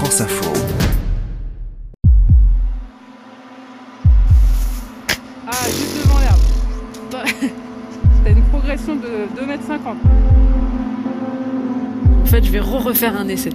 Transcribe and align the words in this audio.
France 0.00 0.22
Info. 0.22 0.50
Ah, 5.46 5.50
juste 5.66 6.02
devant 6.02 6.18
l'herbe. 6.20 6.40
T'as 8.24 8.30
une 8.30 8.42
progression 8.44 8.96
de 8.96 9.28
2m50. 9.38 9.96
En 12.22 12.24
fait, 12.24 12.42
je 12.44 12.50
vais 12.50 12.60
re-refaire 12.60 13.14
un 13.14 13.28
essai. 13.28 13.50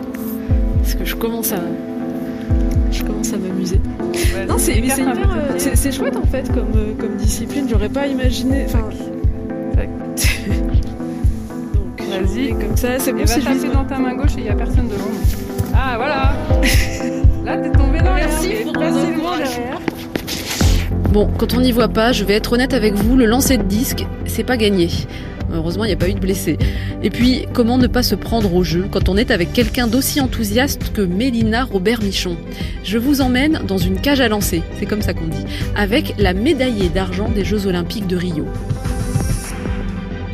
Parce 0.84 0.94
que 0.94 1.04
je 1.04 1.16
commence 1.16 1.52
à. 1.52 1.62
Je 2.92 3.04
commence 3.04 3.34
à 3.34 3.38
m'amuser. 3.38 3.82
Ouais, 4.14 4.46
Non, 4.48 4.60
c'est 4.60 4.80
euh, 4.80 5.56
c'est 5.58 5.76
c'est 5.76 5.92
chouette 5.92 6.16
en 6.16 6.28
fait 6.28 6.48
comme, 6.54 6.72
euh, 6.76 6.94
comme 7.00 7.16
discipline. 7.16 7.66
J'aurais 7.68 7.90
pas 7.90 8.06
imaginé. 8.06 8.66
Enfin. 8.68 8.88
Tac. 9.76 9.90
Donc, 11.74 12.02
Vas-y. 12.08 12.50
comme 12.52 12.78
ça, 12.78 13.00
c'est 13.00 13.10
Et 13.10 13.14
bon 13.14 13.20
va 13.22 13.26
je 13.26 13.40
taper 13.42 13.54
vise. 13.58 13.72
dans 13.72 13.86
ta 13.86 13.98
main 13.98 14.14
gauche 14.14 14.34
et 14.36 14.42
il 14.42 14.44
n'y 14.44 14.50
a 14.50 14.56
personne 14.56 14.88
devant. 14.88 15.10
Bon, 21.16 21.30
quand 21.38 21.54
on 21.54 21.62
n'y 21.62 21.72
voit 21.72 21.88
pas, 21.88 22.12
je 22.12 22.26
vais 22.26 22.34
être 22.34 22.52
honnête 22.52 22.74
avec 22.74 22.94
vous, 22.94 23.16
le 23.16 23.26
lancer 23.26 23.58
de 23.58 23.64
disque, 23.64 24.06
c'est 24.26 24.44
pas 24.44 24.58
gagné. 24.58 24.90
Heureusement, 25.54 25.86
il 25.86 25.88
n'y 25.88 25.94
a 25.94 25.96
pas 25.96 26.10
eu 26.10 26.14
de 26.14 26.20
blessés. 26.20 26.58
Et 27.04 27.10
puis, 27.10 27.46
comment 27.54 27.78
ne 27.78 27.88
pas 27.88 28.04
se 28.04 28.16
prendre 28.16 28.54
au 28.54 28.66
jeu 28.66 28.86
quand 28.92 29.08
on 29.08 29.16
est 29.16 29.32
avec 29.32 29.54
quelqu'un 29.54 29.88
d'aussi 29.88 30.20
enthousiaste 30.20 30.92
que 30.92 31.00
Mélina 31.00 31.64
Robert 31.64 32.02
Michon 32.02 32.36
Je 32.84 32.98
vous 32.98 33.22
emmène 33.22 33.62
dans 33.66 33.78
une 33.78 34.02
cage 34.02 34.20
à 34.20 34.28
lancer, 34.28 34.62
c'est 34.78 34.86
comme 34.86 35.02
ça 35.02 35.14
qu'on 35.14 35.28
dit, 35.28 35.46
avec 35.78 36.16
la 36.18 36.34
médaillée 36.34 36.90
d'argent 36.90 37.30
des 37.30 37.46
Jeux 37.46 37.66
Olympiques 37.66 38.08
de 38.08 38.18
Rio. 38.18 38.46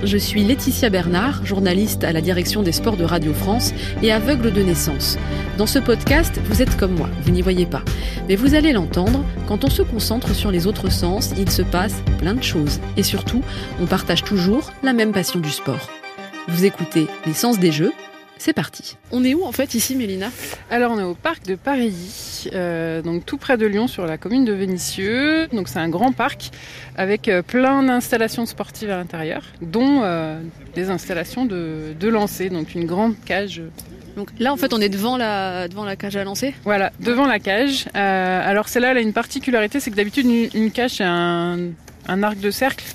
Je 0.04 0.18
suis 0.18 0.44
Laetitia 0.44 0.90
Bernard, 0.90 1.46
journaliste 1.46 2.04
à 2.04 2.12
la 2.12 2.22
direction 2.22 2.64
des 2.64 2.72
sports 2.72 2.98
de 2.98 3.04
Radio 3.04 3.34
France 3.34 3.72
et 4.02 4.12
aveugle 4.12 4.52
de 4.52 4.64
naissance. 4.64 5.20
Dans 5.60 5.68
ce 5.68 5.78
podcast, 5.78 6.40
vous 6.46 6.64
êtes 6.64 6.76
comme 6.76 6.96
moi, 6.96 7.08
vous 7.22 7.30
n'y 7.30 7.44
voyez 7.44 7.68
pas. 7.68 7.84
Mais 8.28 8.36
vous 8.36 8.56
allez 8.56 8.74
l'entendre, 8.74 9.24
quand 9.48 9.64
on 9.64 9.70
se 9.70 9.84
concentre 9.84 10.34
sur 10.34 10.50
les 10.50 10.66
autres 10.66 10.92
sens, 10.92 11.34
il 11.38 11.52
se 11.52 11.62
passe 11.62 12.02
plein 12.18 12.34
de 12.34 12.42
choses. 12.42 12.80
Et 12.98 13.04
surtout, 13.04 13.44
on 13.80 13.86
partage 13.86 14.24
toujours 14.24 14.72
la 14.82 14.94
même 14.94 15.12
passion 15.12 15.40
du 15.40 15.52
sport. 15.52 15.92
Vous 16.48 16.66
écoutez 16.66 17.06
Les 17.28 17.34
Sens 17.34 17.60
des 17.60 17.72
Jeux, 17.72 17.94
c'est 18.42 18.54
parti. 18.54 18.98
On 19.12 19.24
est 19.24 19.34
où 19.34 19.44
en 19.46 19.52
fait 19.52 19.76
ici, 19.76 19.96
Mélina? 19.96 20.30
Alors, 20.70 20.92
on 20.92 21.00
est 21.00 21.04
au 21.04 21.14
parc 21.14 21.46
de 21.46 21.56
Paris, 21.56 22.50
euh, 22.54 23.02
donc 23.02 23.26
tout 23.26 23.38
près 23.38 23.58
de 23.58 23.66
Lyon, 23.66 23.88
sur 23.88 24.06
la 24.06 24.18
commune 24.18 24.46
de 24.46 24.52
Vénissieux. 24.52 25.48
Donc, 25.54 25.68
c'est 25.68 25.80
un 25.80 25.90
grand 25.90 26.12
parc 26.12 26.50
avec 26.96 27.28
euh, 27.28 27.42
plein 27.42 27.84
d'installations 27.84 28.46
sportives 28.46 28.90
à 28.90 28.98
l'intérieur, 28.98 29.44
dont 29.62 30.02
euh, 30.04 30.42
des 30.76 30.90
installations 30.90 31.46
de, 31.46 31.94
de 32.00 32.08
lancer, 32.08 32.50
donc 32.50 32.74
une 32.74 32.86
grande 32.86 33.16
cage 33.26 33.62
Donc 34.16 34.30
là, 34.40 34.52
en 34.52 34.58
fait, 34.58 34.74
on 34.74 34.82
est 34.82 34.90
devant 34.90 35.18
la, 35.18 35.68
devant 35.68 35.86
la 35.86 35.96
cage 35.96 36.16
à 36.16 36.24
lancer? 36.24 36.54
Voilà, 36.64 36.92
devant 37.00 37.28
la 37.28 37.40
cage. 37.40 37.86
Euh, 37.96 38.50
alors 38.50 38.68
celle-là, 38.68 38.92
elle 38.92 38.98
a 38.98 39.02
une 39.02 39.14
particularité, 39.14 39.80
c'est 39.80 39.92
que 39.92 39.96
d'habitude, 39.96 40.26
une, 40.26 40.50
une 40.54 40.72
cage, 40.72 40.96
c'est 40.98 41.04
un, 41.04 41.58
un 42.08 42.24
arc 42.24 42.40
de 42.40 42.52
cercle. 42.52 42.86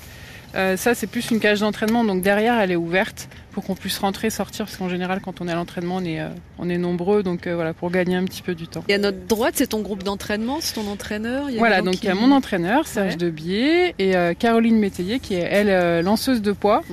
Euh, 0.55 0.77
ça, 0.77 0.95
c'est 0.95 1.07
plus 1.07 1.31
une 1.31 1.39
cage 1.39 1.59
d'entraînement, 1.59 2.03
donc 2.03 2.21
derrière, 2.21 2.59
elle 2.59 2.71
est 2.71 2.77
ouverte 2.77 3.29
pour 3.57 3.65
qu'on 3.65 3.73
puisse 3.73 3.97
rentrer, 3.97 4.29
sortir, 4.29 4.65
parce 4.65 4.77
qu'en 4.77 4.87
général, 4.87 5.19
quand 5.19 5.41
on 5.41 5.47
est 5.47 5.51
à 5.51 5.55
l'entraînement, 5.55 5.95
on 5.95 6.05
est, 6.05 6.21
euh, 6.21 6.27
on 6.59 6.69
est 6.69 6.77
nombreux, 6.77 7.23
donc 7.23 7.47
euh, 7.47 7.55
voilà, 7.55 7.73
pour 7.73 7.89
gagner 7.89 8.15
un 8.15 8.23
petit 8.23 8.43
peu 8.43 8.53
du 8.53 8.67
temps. 8.67 8.83
Et 8.87 8.93
à 8.93 8.99
notre 8.99 9.25
droite, 9.25 9.55
c'est 9.57 9.65
ton 9.65 9.81
groupe 9.81 10.03
d'entraînement, 10.03 10.59
c'est 10.61 10.75
ton 10.75 10.85
entraîneur. 10.87 11.49
il 11.49 11.53
y 11.53 11.55
a 11.55 11.59
Voilà, 11.59 11.81
donc 11.81 11.95
qui- 11.95 12.01
il 12.03 12.09
y 12.09 12.11
a 12.11 12.13
mon 12.13 12.31
entraîneur, 12.31 12.85
Serge 12.85 13.13
Ouais. 13.13 13.15
Debier, 13.17 13.95
et 13.97 14.15
euh, 14.15 14.35
Caroline 14.35 14.77
Métayer, 14.77 15.17
qui 15.19 15.33
est, 15.33 15.39
elle, 15.51 16.03
lanceuse 16.05 16.43
de 16.43 16.51
poids, 16.51 16.83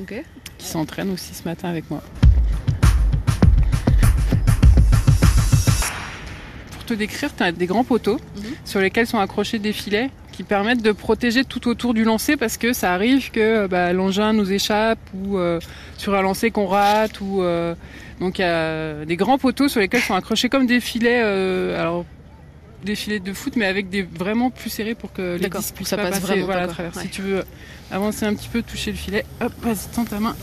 qui 0.56 0.66
s'entraîne 0.66 1.10
aussi 1.10 1.34
ce 1.34 1.44
matin 1.46 1.68
avec 1.68 1.90
moi. 1.90 2.02
Pour 6.86 6.94
te 6.96 6.98
décrire, 6.98 7.34
tu 7.34 7.42
as 7.42 7.50
des 7.50 7.64
grands 7.64 7.82
poteaux 7.84 8.18
Mhm. 8.36 8.42
sur 8.66 8.78
lesquels 8.78 9.06
sont 9.06 9.18
accrochés 9.18 9.58
des 9.58 9.72
filets 9.72 10.10
qui 10.32 10.42
permettent 10.42 10.82
de 10.82 10.92
protéger 10.92 11.42
tout 11.44 11.66
autour 11.66 11.94
du 11.94 12.04
lancer 12.04 12.36
parce 12.36 12.58
que 12.58 12.74
ça 12.74 12.92
arrive 12.92 13.30
que 13.30 13.66
bah, 13.68 13.94
l'engin 13.94 14.34
nous 14.34 14.52
échappe 14.52 14.98
ou 15.14 15.38
euh, 15.38 15.60
sur 15.96 16.14
un 16.14 16.20
lancer 16.20 16.50
qu'on 16.50 16.66
rate 16.66 17.22
ou 17.22 17.40
euh, 17.40 17.74
donc 18.20 18.38
il 18.38 18.42
y 18.42 18.44
a 18.44 19.06
des 19.06 19.16
grands 19.16 19.38
poteaux 19.38 19.68
sur 19.68 19.80
lesquels 19.80 20.02
sont 20.02 20.14
accrochés 20.14 20.50
comme 20.50 20.66
des 20.66 20.80
filets 20.80 21.22
euh, 21.22 21.80
alors 21.80 22.04
des 22.84 22.96
filets 22.96 23.20
de 23.20 23.32
foot 23.32 23.54
mais 23.56 23.64
avec 23.64 23.88
des 23.88 24.02
vraiment 24.02 24.50
plus 24.50 24.68
serrés 24.68 24.94
pour 24.94 25.10
que 25.14 25.38
les 25.40 25.48
disques 25.48 25.74
puissent 25.76 25.88
ça 25.88 25.96
pas 25.96 26.02
passe 26.10 26.20
passer 26.20 26.32
vraiment 26.32 26.44
voilà, 26.46 26.62
à 26.64 26.66
travers. 26.68 26.94
Ouais. 26.96 27.02
Si 27.02 27.08
tu 27.08 27.22
veux 27.22 27.44
avancer 27.90 28.26
un 28.26 28.34
petit 28.34 28.48
peu, 28.48 28.60
toucher 28.60 28.90
le 28.90 28.96
filet, 28.98 29.24
hop, 29.40 29.52
vas-y, 29.62 29.88
tends 29.94 30.04
ta 30.04 30.18
main. 30.20 30.36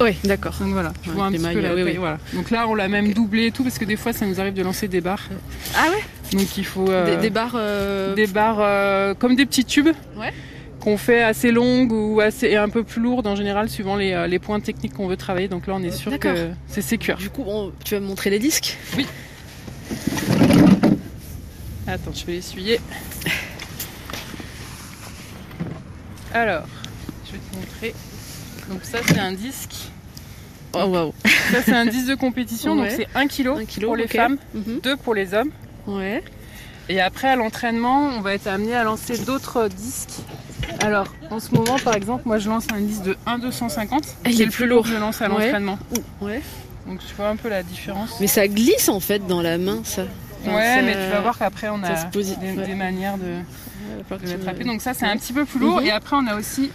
Oui, 0.00 0.16
d'accord. 0.24 0.54
Donc 0.60 0.68
voilà, 0.72 0.92
je 1.04 1.10
vois 1.10 1.26
un 1.26 1.32
petit 1.32 1.42
peu 1.52 1.60
la 1.60 1.74
oui, 1.74 1.82
oui. 1.82 1.96
voilà. 1.96 2.18
Donc 2.32 2.50
là, 2.50 2.66
on 2.68 2.74
l'a 2.74 2.88
même 2.88 3.12
doublé 3.12 3.46
et 3.46 3.50
tout 3.52 3.62
parce 3.64 3.78
que 3.78 3.84
des 3.84 3.96
fois, 3.96 4.12
ça 4.12 4.24
nous 4.26 4.40
arrive 4.40 4.54
de 4.54 4.62
lancer 4.62 4.88
des 4.88 5.00
barres. 5.00 5.28
Ah 5.76 5.88
ouais 5.90 6.38
Donc 6.38 6.56
il 6.56 6.64
faut 6.64 6.88
euh, 6.88 7.16
des, 7.16 7.22
des 7.22 7.30
barres. 7.30 7.52
euh, 7.56 8.14
des 8.14 8.26
barres 8.26 8.58
euh, 8.60 9.14
comme 9.14 9.36
des 9.36 9.44
petits 9.46 9.64
tubes. 9.64 9.88
Ouais. 10.16 10.32
Qu'on 10.80 10.96
fait 10.96 11.22
assez 11.22 11.52
longues 11.52 11.92
ou 11.92 12.20
assez 12.20 12.46
et 12.46 12.56
un 12.56 12.70
peu 12.70 12.82
plus 12.84 13.02
lourdes 13.02 13.26
en 13.26 13.36
général 13.36 13.68
suivant 13.68 13.96
les, 13.96 14.12
euh, 14.12 14.26
les 14.26 14.38
points 14.38 14.60
techniques 14.60 14.94
qu'on 14.94 15.06
veut 15.08 15.18
travailler. 15.18 15.48
Donc 15.48 15.66
là 15.66 15.74
on 15.76 15.82
est 15.82 15.90
sûr 15.90 16.18
que 16.18 16.48
c'est 16.66 16.80
sécure. 16.80 17.16
Du 17.18 17.28
coup, 17.28 17.44
on- 17.46 17.70
tu 17.84 17.92
vas 17.94 18.00
me 18.00 18.06
montrer 18.06 18.30
les 18.30 18.38
disques 18.38 18.78
Attends, 21.86 22.12
je 22.14 22.24
vais 22.24 22.36
essuyer. 22.36 22.80
Alors, 26.32 26.62
je 27.26 27.32
vais 27.32 27.38
te 27.38 27.56
montrer. 27.56 27.94
Donc 28.70 28.80
ça 28.84 28.98
c'est 29.06 29.18
un 29.18 29.32
disque. 29.32 29.89
Oh 30.72 30.84
waouh. 30.84 31.12
Ça 31.52 31.62
c'est 31.64 31.72
un 31.74 31.86
disque 31.86 32.08
de 32.08 32.14
compétition. 32.14 32.76
Donc 32.76 32.88
c'est 32.90 33.06
1 33.14 33.26
kg 33.26 33.64
pour 33.82 33.96
les 33.96 34.06
femmes, 34.08 34.36
Mhm. 34.54 34.80
2 34.82 34.96
pour 34.96 35.14
les 35.14 35.34
hommes. 35.34 35.50
Ouais. 35.86 36.22
Et 36.88 37.00
après, 37.00 37.28
à 37.28 37.36
l'entraînement, 37.36 38.08
on 38.16 38.20
va 38.20 38.34
être 38.34 38.46
amené 38.48 38.74
à 38.74 38.82
lancer 38.84 39.16
d'autres 39.18 39.68
disques. 39.68 40.10
Alors, 40.80 41.06
en 41.30 41.38
ce 41.38 41.54
moment, 41.54 41.76
par 41.84 41.94
exemple, 41.94 42.22
moi, 42.26 42.38
je 42.38 42.48
lance 42.48 42.66
un 42.74 42.80
disque 42.80 43.02
de 43.02 43.16
1,250. 43.26 44.02
Ah, 44.24 44.28
il 44.30 44.36
C'est 44.36 44.42
est 44.42 44.46
le 44.46 44.50
plus 44.52 44.66
lourd. 44.66 44.82
que 44.82 44.88
je 44.88 44.96
lance 44.96 45.22
à 45.22 45.28
l'entraînement. 45.28 45.78
Ouais. 46.20 46.42
Donc, 46.86 46.98
tu 47.06 47.14
vois 47.14 47.28
un 47.28 47.36
peu 47.36 47.48
la 47.48 47.62
différence. 47.62 48.16
Mais 48.20 48.26
ça 48.26 48.48
glisse 48.48 48.88
en 48.88 48.98
fait 48.98 49.24
dans 49.26 49.40
la 49.42 49.56
main, 49.58 49.80
ça. 49.84 50.02
Enfin, 50.42 50.56
ouais, 50.56 50.74
ça- 50.76 50.82
mais 50.82 50.92
tu 50.94 51.12
vas 51.12 51.20
voir 51.20 51.38
qu'après, 51.38 51.68
on 51.68 51.82
a 51.84 51.92
posi- 52.10 52.38
des, 52.40 52.52
ouais. 52.58 52.66
des 52.66 52.74
manières 52.74 53.16
de, 53.18 54.24
l'attraper. 54.26 54.64
Donc, 54.64 54.80
ça, 54.80 54.92
c'est 54.94 55.06
un 55.06 55.16
petit 55.16 55.32
peu 55.32 55.44
plus 55.44 55.60
lourd. 55.60 55.80
Mhm. 55.80 55.86
Et 55.86 55.90
après, 55.92 56.16
on 56.16 56.26
a 56.26 56.34
aussi 56.36 56.70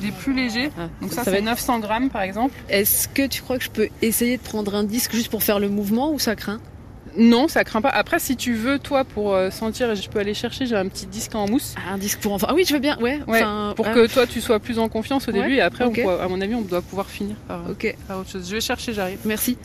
des 0.00 0.10
plus 0.10 0.34
légers. 0.34 0.70
Ah, 0.78 0.88
Donc, 1.00 1.12
ça, 1.12 1.24
ça 1.24 1.30
c'est 1.30 1.38
être- 1.38 1.44
900 1.44 1.78
grammes, 1.80 2.10
par 2.10 2.22
exemple. 2.22 2.54
Est-ce 2.68 3.08
que 3.08 3.26
tu 3.26 3.42
crois 3.42 3.58
que 3.58 3.64
je 3.64 3.70
peux 3.70 3.88
essayer 4.02 4.36
de 4.36 4.42
prendre 4.42 4.74
un 4.74 4.84
disque 4.84 5.12
juste 5.12 5.30
pour 5.30 5.42
faire 5.42 5.58
le 5.58 5.68
mouvement 5.68 6.12
ou 6.12 6.18
ça 6.18 6.36
craint? 6.36 6.60
Non, 7.18 7.48
ça 7.48 7.64
craint 7.64 7.80
pas. 7.80 7.88
Après, 7.88 8.18
si 8.18 8.36
tu 8.36 8.52
veux, 8.52 8.78
toi, 8.78 9.04
pour 9.04 9.32
euh, 9.34 9.48
sentir, 9.50 9.94
je 9.94 10.06
peux 10.10 10.18
aller 10.18 10.34
chercher, 10.34 10.66
j'ai 10.66 10.76
un 10.76 10.86
petit 10.86 11.06
disque 11.06 11.34
en 11.34 11.48
mousse. 11.48 11.74
Ah, 11.78 11.94
Un 11.94 11.98
disque 11.98 12.18
pour 12.18 12.34
enfants. 12.34 12.46
Ah 12.50 12.54
oui, 12.54 12.64
je 12.68 12.74
veux 12.74 12.78
bien. 12.78 12.98
Ouais. 13.00 13.20
Ouais, 13.26 13.38
enfin, 13.42 13.72
pour 13.74 13.86
ah, 13.88 13.94
que 13.94 14.06
toi, 14.06 14.26
tu 14.26 14.42
sois 14.42 14.60
plus 14.60 14.78
en 14.78 14.90
confiance 14.90 15.26
au 15.28 15.32
Ouais, 15.32 15.40
début. 15.40 15.54
Et 15.54 15.60
après, 15.62 15.84
on 15.86 16.08
à 16.20 16.28
mon 16.28 16.40
avis, 16.42 16.54
on 16.54 16.60
doit 16.60 16.82
pouvoir 16.82 17.08
finir 17.08 17.36
par, 17.48 17.62
Ok. 17.70 17.96
par 18.06 18.18
autre 18.18 18.30
chose. 18.30 18.46
Je 18.46 18.56
vais 18.56 18.60
chercher, 18.60 18.92
j'arrive. 18.92 19.18
Merci. 19.24 19.56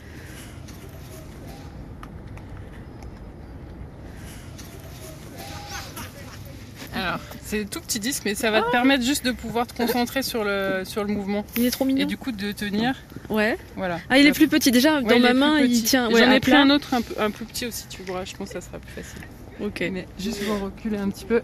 Alors, 6.94 7.18
c'est 7.52 7.68
tout 7.68 7.80
petit 7.80 8.00
disque, 8.00 8.22
mais 8.24 8.34
ça 8.34 8.50
va 8.50 8.62
te 8.62 8.70
permettre 8.70 9.04
juste 9.04 9.24
de 9.26 9.32
pouvoir 9.32 9.66
te 9.66 9.76
concentrer 9.76 10.22
sur 10.22 10.42
le, 10.42 10.82
sur 10.84 11.04
le 11.04 11.12
mouvement. 11.12 11.44
Il 11.56 11.66
est 11.66 11.70
trop 11.70 11.84
Et 11.84 11.88
mignon. 11.88 12.06
du 12.06 12.16
coup, 12.16 12.32
de 12.32 12.52
tenir. 12.52 12.94
Ouais. 13.28 13.58
Voilà. 13.76 13.98
Ah, 14.08 14.18
il 14.18 14.26
est 14.26 14.32
plus 14.32 14.48
petit 14.48 14.70
déjà. 14.70 15.00
Ouais, 15.00 15.02
dans 15.02 15.18
ma 15.20 15.30
plus 15.30 15.38
main, 15.38 15.58
il 15.60 15.82
tient. 15.84 16.08
Et 16.08 16.14
Ouais, 16.14 16.24
J'en 16.24 16.30
ai 16.30 16.40
pris 16.40 16.54
un 16.54 16.70
autre 16.70 16.94
un 16.94 17.02
peu, 17.02 17.14
un 17.20 17.30
peu 17.30 17.44
petit 17.44 17.66
aussi, 17.66 17.86
tu 17.88 18.02
vois. 18.04 18.24
Je 18.24 18.34
pense 18.34 18.48
que 18.48 18.54
ça 18.54 18.66
sera 18.66 18.78
plus 18.78 18.92
facile. 19.02 19.20
Ok. 19.60 19.84
Mais 19.92 20.06
juste 20.18 20.42
pour 20.46 20.58
reculer 20.60 20.96
un 20.96 21.10
petit 21.10 21.26
peu. 21.26 21.42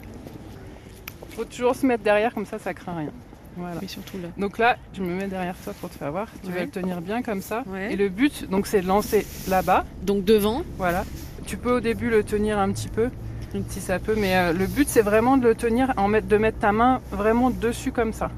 Faut 1.37 1.45
toujours 1.45 1.77
se 1.77 1.85
mettre 1.85 2.03
derrière, 2.03 2.33
comme 2.33 2.47
ça, 2.47 2.59
ça 2.59 2.73
craint 2.73 2.97
rien. 2.97 3.13
Voilà. 3.57 3.77
Oui, 3.83 3.89
surtout 3.89 4.19
là. 4.19 4.29
Donc 4.39 4.59
là, 4.59 4.79
je 4.95 5.03
me 5.03 5.15
mets 5.15 5.27
derrière 5.27 5.57
toi 5.63 5.75
pour 5.81 5.91
te 5.91 5.97
faire 5.97 6.11
voir. 6.11 6.29
Tu 6.45 6.51
vas 6.51 6.63
le 6.65 6.71
tenir 6.71 7.01
bien 7.03 7.23
comme 7.23 7.43
ça. 7.43 7.65
Ouais. 7.67 7.93
Et 7.93 7.97
le 7.97 8.09
but, 8.09 8.49
donc, 8.49 8.67
c'est 8.67 8.81
de 8.81 8.87
lancer 8.87 9.27
là-bas. 9.49 9.85
Donc 10.03 10.25
devant. 10.25 10.63
Voilà. 10.79 11.05
Tu 11.47 11.57
peux 11.57 11.73
au 11.73 11.81
début 11.81 12.09
le 12.09 12.23
tenir 12.25 12.59
un 12.59 12.71
petit 12.73 12.89
peu, 12.89 13.11
si 13.69 13.81
ça 13.81 13.99
peut, 13.99 14.15
mais 14.17 14.37
euh, 14.37 14.53
le 14.53 14.67
but 14.67 14.89
c'est 14.89 15.03
vraiment 15.03 15.37
de 15.37 15.45
le 15.49 15.55
tenir, 15.55 15.93
en 15.97 16.09
mettre, 16.09 16.27
de 16.29 16.37
mettre 16.37 16.59
ta 16.59 16.73
main 16.73 17.01
vraiment 17.13 17.51
dessus 17.51 17.93
comme 17.93 18.13
ça. 18.13 18.31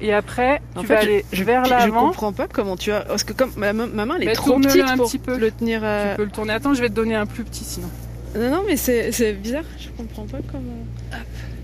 Et 0.00 0.12
après, 0.12 0.60
En 0.74 0.80
tu 0.80 0.86
fait, 0.88 0.94
vas 0.94 1.00
aller 1.00 1.24
vers 1.32 1.64
Je 1.64 1.70
l'avant. 1.70 2.06
comprends 2.08 2.32
pas 2.32 2.48
comment 2.48 2.76
tu 2.76 2.90
as. 2.90 3.00
Parce 3.02 3.22
que 3.22 3.32
comme 3.32 3.52
ma, 3.56 3.72
main- 3.72 3.86
ma 3.86 4.04
main, 4.04 4.14
elle 4.16 4.24
est 4.24 4.26
Mais 4.26 4.32
trop 4.32 4.58
petite 4.58 4.82
un 4.82 4.96
pour 4.96 5.06
petit 5.06 5.18
peu. 5.18 5.38
le 5.38 5.50
tenir. 5.52 5.80
euh, 5.84 6.10
Tu 6.12 6.16
peux 6.16 6.24
le 6.24 6.30
tourner. 6.30 6.52
Attends, 6.54 6.74
je 6.74 6.80
vais 6.82 6.88
te 6.88 6.94
donner 6.94 7.14
un 7.14 7.26
plus 7.26 7.44
petit 7.44 7.62
sinon. 7.62 7.88
Non, 8.36 8.50
non, 8.50 8.62
mais 8.66 8.76
c'est 8.76 9.32
bizarre. 9.34 9.62
Je 9.78 9.88
comprends 9.90 10.24
pas 10.24 10.38
comment. 10.50 10.84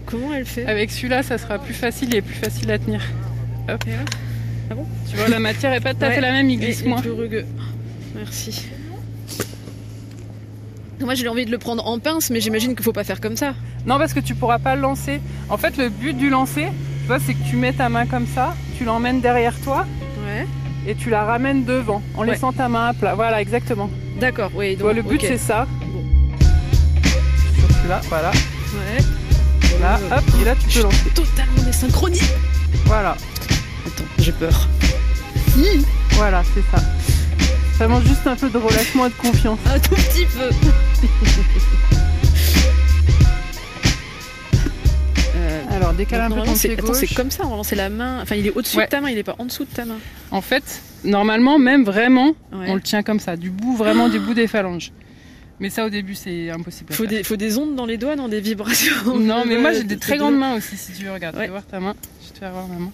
Comment 0.06 0.32
elle 0.34 0.46
fait 0.46 0.66
Avec 0.66 0.90
celui-là, 0.92 1.22
ça 1.24 1.36
sera 1.36 1.58
plus 1.58 1.74
facile, 1.74 2.10
il 2.10 2.16
est 2.16 2.22
plus 2.22 2.34
facile 2.36 2.70
à 2.70 2.78
tenir. 2.78 3.00
Hop. 3.68 3.82
Et 3.86 3.90
là 3.90 3.96
Ah 4.70 4.74
bon? 4.74 4.86
Tu 5.10 5.16
vois, 5.16 5.28
la 5.28 5.38
matière 5.40 5.72
est 5.72 5.80
pas 5.80 5.94
tout 5.94 6.04
à 6.04 6.08
Ouais. 6.08 6.14
fait 6.14 6.20
la 6.20 6.30
même, 6.32 6.48
il 6.48 6.58
glisse 6.60 6.84
moins. 6.84 7.00
plus 7.00 7.10
rugueux. 7.10 7.44
Merci. 8.14 8.68
Moi 11.00 11.14
j'ai 11.14 11.28
envie 11.28 11.46
de 11.46 11.50
le 11.50 11.58
prendre 11.58 11.86
en 11.86 11.98
pince, 11.98 12.30
mais 12.30 12.40
j'imagine 12.40 12.74
qu'il 12.74 12.84
faut 12.84 12.92
pas 12.92 13.04
faire 13.04 13.20
comme 13.20 13.36
ça. 13.36 13.54
Non, 13.86 13.98
parce 13.98 14.12
que 14.12 14.20
tu 14.20 14.34
pourras 14.34 14.58
pas 14.58 14.74
le 14.74 14.82
lancer. 14.82 15.20
En 15.48 15.56
fait, 15.56 15.76
le 15.76 15.88
but 15.88 16.14
du 16.16 16.28
lancer, 16.28 16.66
tu 17.02 17.06
vois, 17.06 17.18
c'est 17.20 17.34
que 17.34 17.48
tu 17.48 17.56
mets 17.56 17.72
ta 17.72 17.88
main 17.88 18.04
comme 18.06 18.26
ça, 18.26 18.54
tu 18.76 18.84
l'emmènes 18.84 19.20
derrière 19.20 19.54
toi 19.60 19.86
Ouais. 20.26 20.46
et 20.86 20.94
tu 20.94 21.08
la 21.10 21.24
ramènes 21.24 21.64
devant 21.64 22.02
en 22.16 22.22
Ouais. 22.22 22.26
laissant 22.32 22.52
ta 22.52 22.68
main 22.68 22.88
à 22.88 22.94
plat. 22.94 23.14
Voilà, 23.14 23.40
exactement. 23.40 23.88
D'accord, 24.20 24.50
oui. 24.54 24.74
Vois, 24.76 24.92
le 24.92 25.02
but 25.02 25.20
c'est 25.20 25.38
ça. 25.38 25.66
Bon. 25.92 26.04
Celui-là, 26.42 28.00
voilà. 28.08 28.30
Ouais. 28.30 29.02
Là, 29.80 29.98
Euh, 30.12 30.16
hop, 30.18 30.24
et 30.40 30.44
là 30.44 30.54
tu 30.56 30.78
peux 30.78 30.82
lancer. 30.82 31.10
Totalement 31.14 31.62
désynchronisé. 31.64 32.24
Voilà, 32.86 33.16
Attends, 33.86 34.04
j'ai 34.18 34.32
peur. 34.32 34.66
voilà, 36.12 36.42
c'est 36.54 36.62
ça. 36.76 36.82
Ça 37.78 37.86
juste 38.00 38.26
un 38.26 38.34
peu 38.36 38.50
de 38.50 38.58
relâchement 38.58 39.06
et 39.06 39.10
de 39.10 39.14
confiance. 39.14 39.58
Un 39.66 39.78
tout 39.78 39.94
petit 39.94 40.26
peu. 40.26 40.50
Euh, 45.36 45.62
Alors, 45.70 45.92
décale 45.92 46.20
un 46.22 46.28
peu 46.30 46.42
ton 46.42 46.54
pied 46.54 46.72
attends, 46.72 46.92
c'est 46.94 47.06
gauche. 47.06 47.14
comme 47.14 47.30
ça, 47.30 47.42
normalement 47.44 47.62
c'est 47.62 47.76
la 47.76 47.90
main. 47.90 48.20
Enfin, 48.22 48.34
il 48.34 48.46
est 48.46 48.50
au-dessus 48.50 48.76
Ouais. 48.78 48.86
de 48.86 48.90
ta 48.90 49.00
main, 49.00 49.10
il 49.10 49.18
est 49.18 49.22
pas 49.22 49.36
en 49.38 49.44
dessous 49.44 49.64
de 49.64 49.70
ta 49.70 49.84
main. 49.84 49.98
En 50.32 50.40
fait, 50.40 50.82
normalement, 51.04 51.58
même 51.60 51.84
vraiment, 51.84 52.28
Ouais. 52.52 52.66
on 52.68 52.74
le 52.74 52.80
tient 52.80 53.02
comme 53.04 53.20
ça, 53.20 53.36
du 53.36 53.50
bout, 53.50 53.76
vraiment 53.76 54.08
du 54.08 54.18
bout 54.18 54.34
des 54.34 54.48
phalanges. 54.48 54.90
Mais 55.60 55.70
ça, 55.70 55.86
au 55.86 55.90
début, 55.90 56.14
c'est 56.16 56.50
impossible. 56.50 56.92
Faut 56.92 57.06
des, 57.06 57.22
faut 57.22 57.36
des 57.36 57.56
ondes 57.58 57.76
dans 57.76 57.86
les 57.86 57.96
doigts, 57.98 58.16
dans 58.16 58.28
des 58.28 58.40
vibrations. 58.40 59.16
Non, 59.18 59.44
mais 59.46 59.58
moi, 59.58 59.72
j'ai 59.72 59.84
des 59.84 59.96
très 59.98 60.14
de- 60.14 60.18
grandes 60.20 60.38
mains 60.38 60.54
aussi, 60.56 60.76
si 60.76 60.92
tu 60.92 61.04
veux. 61.04 61.12
Regarde, 61.12 61.36
Ouais. 61.36 61.44
fais 61.44 61.50
voir 61.50 61.64
ta 61.66 61.78
main. 61.78 61.94
Je 62.22 62.28
vais 62.28 62.32
te 62.34 62.38
faire 62.38 62.50
voir 62.52 62.66
ma 62.66 62.78
main. 62.78 62.90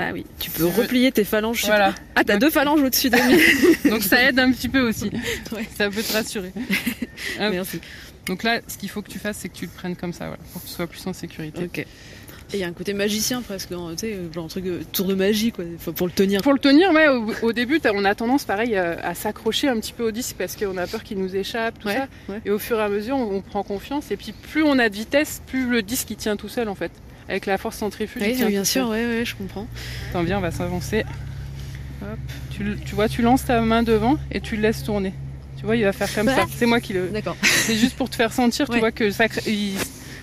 Ah 0.00 0.10
oui, 0.12 0.24
tu 0.38 0.48
peux 0.50 0.64
replier 0.66 1.10
tes 1.10 1.24
phalanges. 1.24 1.64
Voilà. 1.66 1.92
Ah, 2.14 2.22
t'as 2.24 2.36
deux 2.36 2.50
phalanges 2.50 2.80
au-dessus 2.82 3.10
de 3.10 3.16
moi. 3.16 3.90
Donc 3.90 4.02
ça 4.04 4.22
aide 4.22 4.38
un 4.38 4.52
petit 4.52 4.68
peu 4.68 4.80
aussi. 4.80 5.10
Ouais. 5.52 5.66
Ça 5.76 5.90
peut 5.90 6.02
te 6.02 6.12
rassurer. 6.12 6.52
Merci. 7.40 7.80
Donc 8.26 8.42
là, 8.42 8.60
ce 8.68 8.76
qu'il 8.76 8.88
faut 8.90 9.02
que 9.02 9.10
tu 9.10 9.18
fasses, 9.18 9.38
c'est 9.40 9.48
que 9.48 9.56
tu 9.56 9.64
le 9.64 9.70
prennes 9.74 9.96
comme 9.96 10.12
ça, 10.12 10.26
voilà, 10.28 10.42
pour 10.52 10.62
que 10.62 10.66
tu 10.68 10.72
sois 10.72 10.86
plus 10.86 11.04
en 11.06 11.12
sécurité. 11.12 11.64
Ok. 11.64 11.78
Et 11.78 11.86
il 12.54 12.60
y 12.60 12.64
a 12.64 12.66
un 12.66 12.72
côté 12.72 12.94
magicien 12.94 13.42
presque, 13.42 13.72
hein, 13.72 13.90
tu 13.90 14.06
sais, 14.06 14.18
genre 14.34 14.44
un 14.46 14.48
truc 14.48 14.64
euh, 14.66 14.80
tour 14.92 15.06
de 15.06 15.14
magie 15.14 15.52
quoi, 15.52 15.64
pour 15.96 16.06
le 16.06 16.12
tenir. 16.12 16.40
Pour 16.42 16.52
le 16.54 16.58
tenir, 16.58 16.92
ouais, 16.92 17.08
au, 17.08 17.30
au 17.42 17.52
début, 17.52 17.78
on 17.92 18.04
a 18.06 18.14
tendance, 18.14 18.44
pareil, 18.44 18.74
euh, 18.76 18.96
à 19.02 19.14
s'accrocher 19.14 19.68
un 19.68 19.78
petit 19.80 19.92
peu 19.92 20.04
au 20.04 20.10
disque 20.12 20.36
parce 20.38 20.56
qu'on 20.56 20.76
a 20.78 20.86
peur 20.86 21.02
qu'il 21.02 21.18
nous 21.18 21.34
échappe, 21.36 21.78
tout 21.78 21.88
Ouais, 21.88 21.94
ça. 21.96 22.08
ouais. 22.30 22.40
Et 22.46 22.50
au 22.50 22.58
fur 22.58 22.78
et 22.78 22.82
à 22.82 22.88
mesure, 22.88 23.16
on, 23.16 23.36
on 23.36 23.40
prend 23.42 23.62
confiance. 23.64 24.10
Et 24.10 24.16
puis, 24.16 24.32
plus 24.32 24.62
on 24.62 24.78
a 24.78 24.88
de 24.88 24.94
vitesse, 24.94 25.42
plus 25.46 25.68
le 25.68 25.82
disque 25.82 26.10
il 26.10 26.16
tient 26.16 26.36
tout 26.36 26.48
seul, 26.48 26.68
en 26.68 26.74
fait. 26.74 26.92
Avec 27.28 27.46
la 27.46 27.58
force 27.58 27.76
centrifuge, 27.76 28.22
il 28.24 28.42
Oui, 28.44 28.50
bien 28.50 28.64
sûr, 28.64 28.88
ouais, 28.88 29.04
ouais, 29.04 29.24
je 29.24 29.34
comprends. 29.36 29.66
Attends, 30.10 30.22
viens, 30.22 30.38
on 30.38 30.40
va 30.40 30.50
s'avancer. 30.50 31.04
Hop. 32.02 32.08
Tu, 32.50 32.94
vois, 32.94 33.08
tu 33.08 33.22
lances 33.22 33.44
ta 33.44 33.60
main 33.60 33.82
devant 33.82 34.16
et 34.32 34.40
tu 34.40 34.56
le 34.56 34.62
laisses 34.62 34.82
tourner. 34.82 35.12
Tu 35.58 35.64
vois, 35.66 35.76
il 35.76 35.84
va 35.84 35.92
faire 35.92 36.12
comme 36.14 36.26
ça. 36.26 36.46
C'est 36.56 36.66
moi 36.66 36.80
qui 36.80 36.92
le. 36.92 37.08
D'accord. 37.08 37.36
C'est 37.42 37.76
juste 37.76 37.96
pour 37.96 38.08
te 38.08 38.14
faire 38.16 38.32
sentir, 38.32 38.68
Ouais. 38.68 38.76
tu 38.76 38.80
vois, 38.80 38.92
que 38.92 39.10
ça. 39.10 39.26
il- 39.46 39.74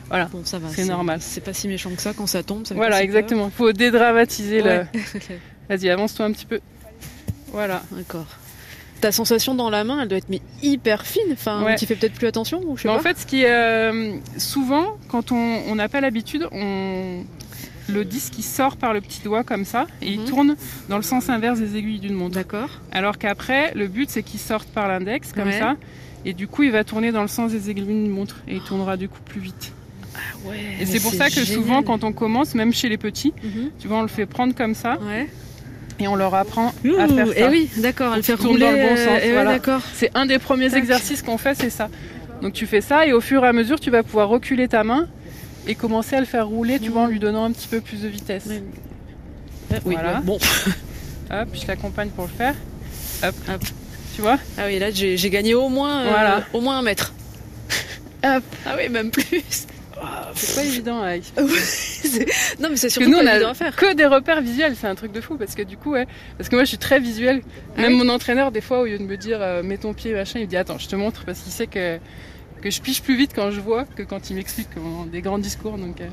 Voilà. 0.09 0.25
Bon, 0.25 0.41
ça 0.45 0.57
va. 0.59 0.69
C'est 0.69 0.85
normal. 0.85 1.19
C'est 1.21 1.41
pas 1.41 1.53
si 1.53 1.67
méchant 1.67 1.91
que 1.91 2.01
ça 2.01 2.13
quand 2.15 2.27
ça 2.27 2.43
tombe. 2.43 2.63
Ça 2.65 2.69
fait 2.69 2.75
Voilà, 2.75 2.95
peur. 2.97 3.03
exactement. 3.03 3.49
Faut 3.55 3.71
dédramatiser 3.71 4.61
le. 4.61 4.69
Ouais. 4.69 4.87
Vas-y, 5.69 5.89
avance-toi 5.89 6.25
un 6.27 6.31
petit 6.31 6.45
peu. 6.45 6.59
Voilà. 7.51 7.83
D'accord. 7.91 8.25
Ta 9.01 9.11
sensation 9.11 9.55
dans 9.55 9.69
la 9.69 9.83
main, 9.83 10.01
elle 10.01 10.07
doit 10.07 10.17
être 10.17 10.29
mais 10.29 10.41
hyper 10.63 11.05
fine. 11.05 11.21
Enfin, 11.33 11.63
Ouais. 11.63 11.75
tu 11.75 11.85
fais 11.85 11.95
peut-être 11.95 12.13
plus 12.13 12.27
attention 12.27 12.61
ou 12.65 12.77
je 12.77 12.83
sais 12.83 12.87
Mais 12.87 12.93
en 12.93 12.99
fait, 12.99 13.17
ce 13.19 13.25
qui 13.25 13.41
est 13.43 13.49
euh, 13.51 14.13
souvent, 14.37 14.97
quand 15.09 15.31
on 15.31 15.75
n'a 15.75 15.89
pas 15.89 16.01
l'habitude, 16.01 16.47
on 16.51 17.23
le 17.87 18.03
disque 18.05 18.39
il 18.39 18.43
sort 18.43 18.77
par 18.77 18.93
le 18.93 19.01
petit 19.01 19.21
doigt 19.21 19.43
comme 19.43 19.63
ça 19.65 19.85
et 20.01 20.11
il 20.11 20.21
Mhm. 20.21 20.25
tourne 20.25 20.55
dans 20.89 20.97
le 20.97 21.03
sens 21.03 21.29
inverse 21.29 21.59
des 21.59 21.75
aiguilles 21.77 21.99
d'une 21.99 22.15
montre. 22.15 22.33
D'accord. 22.35 22.69
Alors 22.91 23.17
qu'après, 23.19 23.73
le 23.75 23.87
but 23.87 24.09
c'est 24.09 24.23
qu'il 24.23 24.39
sorte 24.39 24.67
par 24.69 24.87
l'index 24.87 25.33
comme 25.33 25.49
Ouais. 25.49 25.59
ça 25.59 25.75
et 26.25 26.33
du 26.33 26.47
coup 26.47 26.63
il 26.63 26.71
va 26.71 26.83
tourner 26.83 27.11
dans 27.11 27.21
le 27.21 27.27
sens 27.27 27.51
des 27.51 27.69
aiguilles 27.69 27.85
d'une 27.85 28.09
montre 28.09 28.37
et 28.47 28.55
il 28.55 28.61
tournera 28.63 28.97
du 28.97 29.07
coup 29.07 29.19
plus 29.23 29.39
vite. 29.41 29.71
Ah 30.15 30.19
ouais. 30.47 30.57
Et 30.79 30.85
c'est 30.87 30.99
pour 30.99 31.11
ça 31.13 31.27
que 31.29 31.35
génial. 31.43 31.53
souvent 31.53 31.83
quand 31.83 32.03
on 32.03 32.11
commence, 32.13 32.55
même 32.55 32.73
chez 32.73 32.89
les 32.89 32.97
petits, 32.97 33.33
Mhm. 33.43 33.69
tu 33.79 33.87
vois, 33.87 33.97
on 33.97 34.01
le 34.03 34.07
fait 34.07 34.25
prendre 34.25 34.55
comme 34.55 34.73
ça 34.73 34.97
Ouais. 35.01 35.29
Et 35.99 36.07
on 36.07 36.15
leur 36.15 36.33
apprend 36.35 36.73
à 36.99 37.07
faire 37.07 37.27
ça. 37.27 37.39
Et 37.39 37.47
oui, 37.49 37.69
d'accord, 37.77 38.13
à 38.13 38.17
le 38.17 38.21
faire 38.21 38.41
rouler. 38.41 38.59
dans 38.65 38.71
le 38.71 38.77
bon 38.89 38.95
sens, 38.95 39.07
et 39.23 39.27
ouais, 39.27 39.33
voilà. 39.33 39.51
d'accord. 39.53 39.81
C'est 39.93 40.11
un 40.15 40.25
des 40.25 40.39
premiers 40.39 40.69
Tac. 40.69 40.79
exercices 40.79 41.21
qu'on 41.21 41.37
fait, 41.37 41.55
c'est 41.55 41.69
ça. 41.69 41.89
Donc 42.41 42.53
tu 42.53 42.65
fais 42.65 42.81
ça 42.81 43.05
et 43.07 43.13
au 43.13 43.21
fur 43.21 43.43
et 43.45 43.47
à 43.47 43.53
mesure, 43.53 43.79
tu 43.79 43.89
vas 43.91 44.03
pouvoir 44.03 44.27
reculer 44.29 44.67
ta 44.67 44.83
main 44.83 45.07
et 45.67 45.73
commencer 45.75 46.15
à 46.15 46.19
le 46.19 46.25
faire 46.25 46.47
rouler, 46.47 46.79
tu 46.79 46.89
vois, 46.91 47.03
en 47.03 47.07
lui 47.07 47.19
donnant 47.19 47.45
un 47.45 47.51
petit 47.51 47.67
peu 47.67 47.79
plus 47.81 48.01
de 48.01 48.07
vitesse. 48.07 48.45
Oui, 49.85 49.95
Voilà. 49.95 50.21
bon. 50.23 50.37
Hop, 51.31 51.47
je 51.53 51.61
t'accompagne 51.65 52.09
pour 52.09 52.25
le 52.25 52.31
faire. 52.31 52.53
Hop, 53.23 53.35
Hop. 53.49 53.61
Tu 54.15 54.21
vois 54.21 54.37
Ah 54.57 54.63
oui, 54.67 54.77
là 54.79 54.91
j'ai 54.91 55.17
j'ai 55.17 55.29
gagné 55.29 55.55
au 55.55 55.69
moins, 55.69 56.01
euh, 56.01 56.09
Voilà. 56.09 56.43
au 56.53 56.61
moins 56.61 56.77
un 56.77 56.81
mètre. 56.83 57.13
Hop. 58.23 58.43
Ah 58.65 58.75
oui, 58.77 58.89
même 58.89 59.09
plus. 59.11 59.43
C'est 60.35 60.55
pas 60.61 60.67
évident, 60.67 61.01
Aïe. 61.01 61.21
C'est- 61.57 62.59
non, 62.61 62.69
mais 62.69 62.75
c'est 62.77 62.89
surtout 62.89 63.07
que 63.09 63.11
nous, 63.11 63.17
on 63.17 63.27
évident 63.27 63.47
a 63.47 63.51
à 63.51 63.53
faire. 63.53 63.75
que 63.75 63.93
des 63.93 64.05
repères 64.05 64.41
visuels, 64.41 64.75
c'est 64.79 64.87
un 64.87 64.95
truc 64.95 65.11
de 65.11 65.21
fou. 65.21 65.37
Parce 65.37 65.55
que 65.55 65.61
du 65.63 65.77
coup, 65.77 65.91
ouais. 65.91 66.07
Parce 66.37 66.49
que 66.49 66.55
moi, 66.55 66.63
je 66.63 66.69
suis 66.69 66.77
très 66.77 66.99
visuelle. 66.99 67.41
Ah 67.77 67.81
Même 67.81 67.93
oui 67.93 67.97
mon 68.05 68.09
entraîneur, 68.09 68.51
des 68.51 68.61
fois, 68.61 68.81
au 68.81 68.85
lieu 68.85 68.97
de 68.97 69.03
me 69.03 69.17
dire 69.17 69.39
euh, 69.41 69.63
mets 69.63 69.77
ton 69.77 69.93
pied, 69.93 70.13
machin, 70.13 70.39
il 70.39 70.43
me 70.43 70.47
dit 70.47 70.57
attends, 70.57 70.77
je 70.77 70.87
te 70.87 70.95
montre 70.95 71.25
parce 71.25 71.39
qu'il 71.39 71.51
sait 71.51 71.67
que, 71.67 71.97
que 72.61 72.69
je 72.69 72.81
pige 72.81 73.01
plus 73.01 73.15
vite 73.17 73.31
quand 73.35 73.51
je 73.51 73.59
vois 73.61 73.85
que 73.85 74.03
quand 74.03 74.29
il 74.29 74.35
m'explique 74.35 74.69
des 75.11 75.21
grands 75.21 75.39
discours. 75.39 75.77
Donc, 75.77 76.01
euh. 76.01 76.07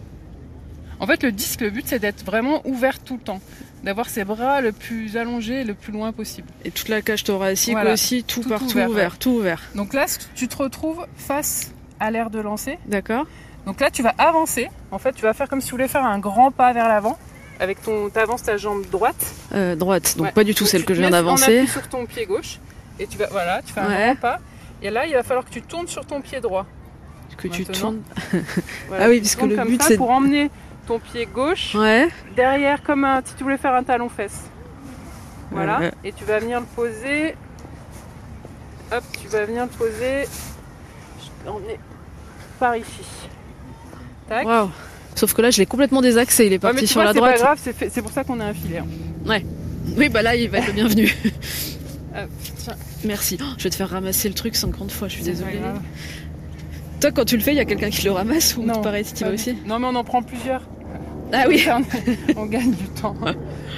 En 1.00 1.06
fait, 1.06 1.22
le 1.24 1.32
disque, 1.32 1.62
le 1.62 1.70
but, 1.70 1.84
c'est 1.86 1.98
d'être 1.98 2.24
vraiment 2.24 2.62
ouvert 2.66 3.00
tout 3.00 3.14
le 3.16 3.22
temps. 3.22 3.40
D'avoir 3.82 4.08
ses 4.08 4.24
bras 4.24 4.60
le 4.60 4.70
plus 4.70 5.16
allongés 5.16 5.64
le 5.64 5.74
plus 5.74 5.92
loin 5.92 6.12
possible. 6.12 6.46
Et 6.64 6.70
toute 6.70 6.88
la 6.88 7.02
cage 7.02 7.24
thoracique 7.24 7.72
Voilà. 7.72 7.94
aussi, 7.94 8.22
tout, 8.22 8.42
Tout 8.42 8.48
partout 8.48 8.66
ouvert, 8.66 8.88
ouvert, 8.90 9.10
ouais. 9.12 9.16
tout 9.18 9.30
ouvert. 9.30 9.62
Donc 9.74 9.92
là, 9.94 10.06
tu 10.36 10.46
te 10.46 10.56
retrouves 10.56 11.04
face 11.16 11.72
à 11.98 12.12
l'air 12.12 12.30
de 12.30 12.38
lancer. 12.38 12.78
D'accord. 12.86 13.26
Donc 13.66 13.80
là, 13.80 13.90
tu 13.90 14.02
vas 14.02 14.14
avancer. 14.18 14.68
En 14.90 14.98
fait, 14.98 15.12
tu 15.12 15.22
vas 15.22 15.32
faire 15.34 15.48
comme 15.48 15.60
si 15.60 15.66
tu 15.68 15.72
voulais 15.72 15.88
faire 15.88 16.04
un 16.04 16.18
grand 16.18 16.50
pas 16.50 16.72
vers 16.72 16.88
l'avant. 16.88 17.18
Avec 17.60 17.80
ton, 17.82 18.08
t'avances 18.10 18.42
ta 18.42 18.56
jambe 18.56 18.84
droite. 18.90 19.34
Euh, 19.54 19.76
droite, 19.76 20.16
donc 20.16 20.26
Ouais. 20.26 20.32
pas 20.32 20.42
du 20.42 20.54
tout 20.54 20.64
Donc, 20.64 20.70
celle 20.70 20.84
que 20.84 20.94
je 20.94 21.00
viens 21.00 21.10
d'avancer. 21.10 21.66
sur 21.66 21.86
ton 21.88 22.06
pied 22.06 22.26
gauche. 22.26 22.58
Et 22.98 23.06
tu 23.06 23.16
vas, 23.18 23.28
voilà, 23.30 23.62
tu 23.62 23.72
fais 23.72 23.80
un 23.80 23.88
Ouais. 23.88 24.04
grand 24.06 24.16
pas. 24.16 24.38
Et 24.82 24.90
là, 24.90 25.06
il 25.06 25.12
va 25.14 25.22
falloir 25.22 25.44
que 25.44 25.50
tu 25.50 25.62
tournes 25.62 25.86
sur 25.86 26.04
ton 26.04 26.20
pied 26.20 26.40
droit. 26.40 26.66
Que 27.36 27.46
tu 27.48 27.64
tournes. 27.64 28.00
Voilà, 28.88 29.04
Ah 29.04 29.08
oui, 29.08 29.20
parce 29.20 29.36
que 29.36 29.44
le 29.46 29.64
but, 29.64 29.82
c'est- 29.82 29.96
pour 29.96 30.10
emmener 30.10 30.50
ton 30.86 30.98
pied 30.98 31.26
gauche 31.26 31.74
Ouais. 31.76 32.08
derrière 32.36 32.82
comme 32.82 33.04
un, 33.04 33.22
si 33.24 33.34
tu 33.34 33.44
voulais 33.44 33.56
faire 33.58 33.74
un 33.74 33.84
talon 33.84 34.08
fesse. 34.08 34.42
Voilà. 35.52 35.78
Ouais. 35.78 35.92
Et 36.04 36.12
tu 36.12 36.24
vas 36.24 36.40
venir 36.40 36.58
le 36.60 36.66
poser. 36.66 37.36
Hop, 38.92 39.04
tu 39.20 39.28
vas 39.28 39.44
venir 39.44 39.62
le 39.64 39.68
poser. 39.70 40.24
Je 41.20 41.26
vais 41.26 41.46
l'emmener 41.46 41.78
par 42.58 42.76
ici. 42.76 43.04
Tac. 44.32 44.46
Waouh. 44.46 44.70
Sauf 45.14 45.34
que 45.34 45.42
là, 45.42 45.50
je 45.50 45.58
l'ai 45.58 45.66
complètement 45.66 46.00
désaxé. 46.00 46.46
Il 46.46 46.52
est 46.52 46.56
Ouais, 46.56 46.58
parti 46.60 46.76
mais 46.76 46.80
tu 46.82 46.86
sur 46.88 46.96
vois, 47.00 47.04
la 47.04 47.12
c'est 47.12 47.18
droite. 47.18 47.34
pas 47.34 47.40
grave, 47.40 47.58
c'est 47.62 47.72
fait- 47.76 47.90
c'est 47.92 48.00
pour 48.02 48.12
ça 48.12 48.24
qu'on 48.24 48.40
a 48.40 48.46
un 48.46 48.54
filet. 48.54 48.78
hein. 48.78 49.38
Oui, 49.96 50.08
bah 50.08 50.22
là, 50.22 50.34
il 50.36 50.48
va 50.48 50.58
être 50.58 50.68
le 50.68 50.72
bienvenu. 50.72 51.04
Hop, 52.14 52.28
tiens, 52.58 52.74
Merci. 53.04 53.36
Oh, 53.40 53.44
je 53.58 53.64
vais 53.64 53.70
te 53.70 53.74
faire 53.74 53.88
ramasser 53.90 54.28
le 54.28 54.34
truc 54.34 54.54
50 54.56 54.90
fois, 54.90 55.08
je 55.08 55.14
suis 55.14 55.24
c'est 55.24 55.30
désolée. 55.32 55.58
Toi, 57.00 57.10
quand 57.10 57.24
tu 57.24 57.36
le 57.36 57.42
fais, 57.42 57.52
il 57.52 57.56
y 57.56 57.60
a 57.60 57.64
quelqu'un 57.64 57.90
qui 57.90 58.04
le 58.04 58.12
ramasse 58.12 58.56
ou 58.56 58.62
Non, 58.62 58.80
pareil, 58.80 59.04
si 59.04 59.12
tu 59.14 59.24
vas 59.24 59.30
aussi. 59.30 59.56
Non, 59.66 59.78
mais 59.80 59.86
on 59.88 59.94
en 59.96 60.04
prend 60.04 60.22
plusieurs. 60.22 60.62
Ah 61.34 61.44
oui. 61.48 61.64
On, 62.36 62.42
on 62.42 62.46
gagne 62.46 62.72
du 62.72 62.84
temps. 63.00 63.14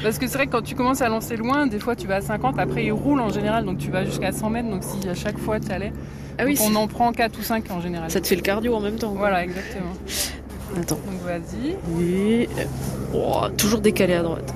Parce 0.02 0.18
que 0.18 0.26
c'est 0.26 0.34
vrai 0.36 0.46
que 0.46 0.50
quand 0.52 0.62
tu 0.62 0.74
commences 0.74 1.02
à 1.02 1.08
lancer 1.08 1.36
loin, 1.36 1.68
des 1.68 1.78
fois 1.78 1.94
tu 1.94 2.06
vas 2.08 2.16
à 2.16 2.20
50, 2.20 2.58
après 2.58 2.84
il 2.84 2.90
roule 2.92 3.20
en 3.20 3.28
général, 3.28 3.64
donc 3.64 3.78
tu 3.78 3.90
vas 3.92 4.04
jusqu'à 4.04 4.32
100 4.32 4.50
mètres. 4.50 4.68
Donc 4.68 4.82
si 4.82 5.08
à 5.08 5.14
chaque 5.14 5.38
fois 5.38 5.60
tu 5.60 5.70
allais, 5.70 5.92
Ah 6.36 6.42
oui, 6.46 6.58
on 6.60 6.74
en 6.74 6.88
prend 6.88 7.12
4 7.12 7.38
ou 7.38 7.42
5 7.44 7.70
en 7.70 7.80
général. 7.80 8.10
ça 8.10 8.20
te 8.20 8.26
fait 8.26 8.34
le 8.34 8.42
cardio 8.42 8.74
en 8.74 8.80
même 8.80 8.96
temps. 8.96 9.10
quoi. 9.10 9.18
Voilà, 9.20 9.44
exactement. 9.44 9.92
Attends. 10.80 10.98
Donc 11.06 11.20
vas-y. 11.24 11.76
Oui. 11.88 12.48
Oh, 13.14 13.48
toujours 13.56 13.80
décalé 13.80 14.14
à 14.14 14.22
droite. 14.22 14.52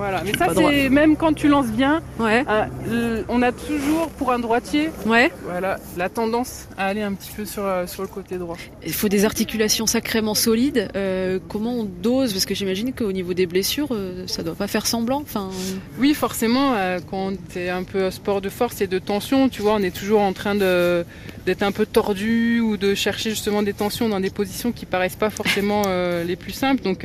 Voilà. 0.00 0.22
Mais 0.24 0.32
ça, 0.32 0.46
c'est 0.56 0.88
même 0.88 1.14
quand 1.14 1.34
tu 1.34 1.46
lances 1.48 1.66
bien, 1.70 2.00
Ouais. 2.18 2.42
euh, 2.48 3.22
on 3.28 3.42
a 3.42 3.52
toujours 3.52 4.08
pour 4.16 4.32
un 4.32 4.38
droitier, 4.38 4.88
Ouais. 5.04 5.30
voilà, 5.44 5.78
la 5.98 6.08
tendance 6.08 6.68
à 6.78 6.86
aller 6.86 7.02
un 7.02 7.12
petit 7.12 7.30
peu 7.36 7.44
sur, 7.44 7.64
euh, 7.66 7.86
sur 7.86 8.00
le 8.00 8.08
côté 8.08 8.38
droit. 8.38 8.56
Il 8.86 8.94
faut 8.94 9.10
des 9.10 9.26
articulations 9.26 9.86
sacrément 9.86 10.34
solides. 10.34 10.88
Euh, 10.96 11.38
comment 11.50 11.74
on 11.74 11.84
dose? 11.84 12.32
Parce 12.32 12.46
que 12.46 12.54
j'imagine 12.54 12.94
qu'au 12.94 13.12
niveau 13.12 13.34
des 13.34 13.44
blessures, 13.44 13.88
euh, 13.90 14.26
ça 14.26 14.42
doit 14.42 14.54
pas 14.54 14.68
faire 14.68 14.86
semblant. 14.86 15.20
Enfin, 15.20 15.50
Oui, 15.98 16.14
forcément, 16.14 16.72
quand 17.10 17.32
c'est 17.50 17.68
un 17.68 17.82
peu 17.82 18.10
sport 18.10 18.40
de 18.40 18.48
force 18.48 18.80
et 18.80 18.86
de 18.86 18.98
tension, 18.98 19.50
tu 19.50 19.60
vois, 19.60 19.74
on 19.74 19.82
est 19.82 19.94
toujours 19.94 20.22
en 20.22 20.32
train 20.32 20.54
d'être 20.54 21.62
un 21.62 21.72
peu 21.72 21.84
tordu 21.84 22.60
ou 22.60 22.78
de 22.78 22.94
chercher 22.94 23.28
justement 23.30 23.62
des 23.62 23.74
tensions 23.74 24.08
dans 24.08 24.20
des 24.20 24.30
positions 24.30 24.72
qui 24.72 24.86
paraissent 24.86 25.16
pas 25.16 25.28
forcément 25.30 25.82
les 26.26 26.36
plus 26.36 26.52
simples. 26.52 26.82
Donc 26.82 27.04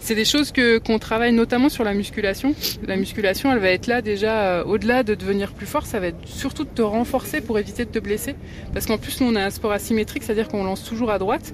c'est 0.00 0.14
des 0.14 0.24
choses 0.24 0.52
que 0.52 0.78
qu'on 0.78 0.98
travaille 0.98 1.32
notamment 1.32 1.68
sur 1.68 1.84
la 1.84 1.94
musculation. 1.94 2.54
La 2.86 2.96
musculation, 2.96 3.52
elle 3.52 3.58
va 3.58 3.70
être 3.70 3.86
là 3.86 4.02
déjà 4.02 4.40
euh, 4.40 4.64
au-delà 4.64 5.02
de 5.02 5.14
devenir 5.14 5.52
plus 5.52 5.66
fort, 5.66 5.86
ça 5.86 6.00
va 6.00 6.08
être 6.08 6.26
surtout 6.26 6.64
de 6.64 6.70
te 6.70 6.82
renforcer 6.82 7.40
pour 7.40 7.58
éviter 7.58 7.84
de 7.84 7.90
te 7.90 7.98
blesser. 7.98 8.34
Parce 8.72 8.86
qu'en 8.86 8.98
plus, 8.98 9.20
nous, 9.20 9.28
on 9.28 9.36
a 9.36 9.44
un 9.44 9.50
sport 9.50 9.72
asymétrique, 9.72 10.22
c'est-à-dire 10.22 10.48
qu'on 10.48 10.64
lance 10.64 10.84
toujours 10.84 11.10
à 11.10 11.18
droite. 11.18 11.52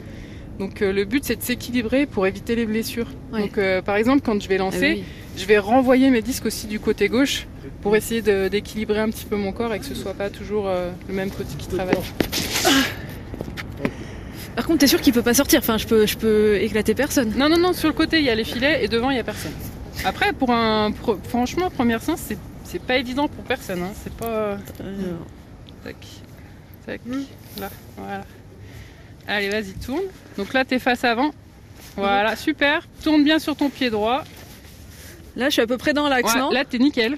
Donc 0.59 0.83
euh, 0.83 0.93
le 0.93 1.05
but, 1.05 1.25
c'est 1.25 1.37
de 1.37 1.43
s'équilibrer 1.43 2.07
pour 2.07 2.27
éviter 2.27 2.55
les 2.55 2.67
blessures. 2.67 3.09
Ouais. 3.33 3.43
Donc 3.43 3.59
euh, 3.59 3.83
par 3.83 3.97
exemple, 3.97 4.23
quand 4.25 4.41
je 4.41 4.49
vais 4.49 4.57
ah 4.57 4.59
lancer, 4.59 4.93
oui. 4.97 5.05
je 5.37 5.45
vais 5.47 5.59
renvoyer 5.59 6.11
mes 6.11 6.23
disques 6.23 6.47
aussi 6.47 6.67
du 6.67 6.79
côté 6.79 7.09
gauche 7.09 7.47
pour 7.83 7.97
essayer 7.97 8.23
d'équilibrer 8.23 9.01
un 9.01 9.11
petit 9.11 9.25
peu 9.25 9.37
mon 9.37 9.53
corps 9.53 9.75
et 9.75 9.79
que 9.79 9.85
ce 9.85 9.95
soit 9.95 10.15
pas 10.15 10.31
toujours 10.31 10.69
euh, 10.69 10.91
le 11.09 11.15
même 11.15 11.31
côté 11.31 11.51
qui 11.59 11.69
travaille. 11.69 11.97
Par 14.57 14.67
contre, 14.67 14.79
t'es 14.81 14.87
sûr 14.87 15.01
qu'il 15.01 15.13
peut 15.13 15.23
pas 15.23 15.35
sortir? 15.35 15.59
Enfin, 15.61 15.79
je 15.79 15.87
peux, 15.87 16.07
je 16.07 16.17
peux 16.17 16.57
éclater 16.57 16.95
personne. 16.95 17.33
Non, 17.37 17.49
non, 17.49 17.59
non, 17.59 17.73
sur 17.73 17.89
le 17.89 17.95
côté 17.95 18.19
il 18.19 18.25
y 18.25 18.31
a 18.31 18.35
les 18.35 18.45
filets 18.45 18.85
et 18.85 18.89
devant 18.89 19.11
il 19.11 19.17
y 19.17 19.21
a 19.21 19.25
personne. 19.25 19.53
Après, 20.05 20.33
pour 20.33 20.51
un, 20.51 20.93
pro- 20.93 21.19
franchement, 21.29 21.71
première 21.71 22.03
séance, 22.03 22.21
c'est 22.27 22.39
c'est 22.65 22.81
pas 22.81 22.97
évident 22.97 23.29
pour 23.29 23.45
personne. 23.45 23.83
hein. 23.83 23.93
C'est 24.03 24.13
pas. 24.15 24.27
Euh, 24.27 24.57
Tac. 25.85 25.97
Tac. 26.87 27.01
Là. 27.61 27.69
Voilà. 27.97 28.25
Allez, 29.29 29.49
vas-y, 29.49 29.73
tourne. 29.75 30.03
Donc 30.37 30.53
là, 30.53 30.65
t'es 30.65 30.79
face 30.79 31.05
avant. 31.05 31.31
Voilà, 31.97 32.35
super. 32.37 32.87
Tourne 33.03 33.23
bien 33.23 33.39
sur 33.39 33.55
ton 33.55 33.71
pied 33.71 33.91
droit. 33.91 34.25
Là, 35.37 35.47
je 35.47 35.53
suis 35.55 35.63
à 35.63 35.67
peu 35.67 35.79
près 35.79 35.93
dans 35.93 36.09
l'axe, 36.09 36.35
Ouais, 36.35 36.41
non? 36.41 36.51
là, 36.51 36.65
t'es 36.65 36.79
nickel. 36.79 37.17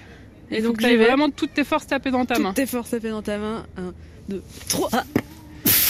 Et 0.51 0.59
Et 0.59 0.63
donc, 0.63 0.79
tu 0.79 0.97
vraiment 0.97 1.31
toutes 1.31 1.55
tes 1.55 1.65
forces 1.65 1.87
tapées 1.87 2.11
dans 2.11 2.25
ta 2.25 2.39
main. 2.39 2.49
Toutes 2.51 2.57
tes 2.57 2.67
forces 2.67 2.91
tapées 2.91 3.11
dans 3.11 3.23
ta 3.23 3.39
main. 3.39 3.65
1, 3.79 3.93
2, 4.29 4.43
3. 4.69 4.89
Ah, 4.93 5.05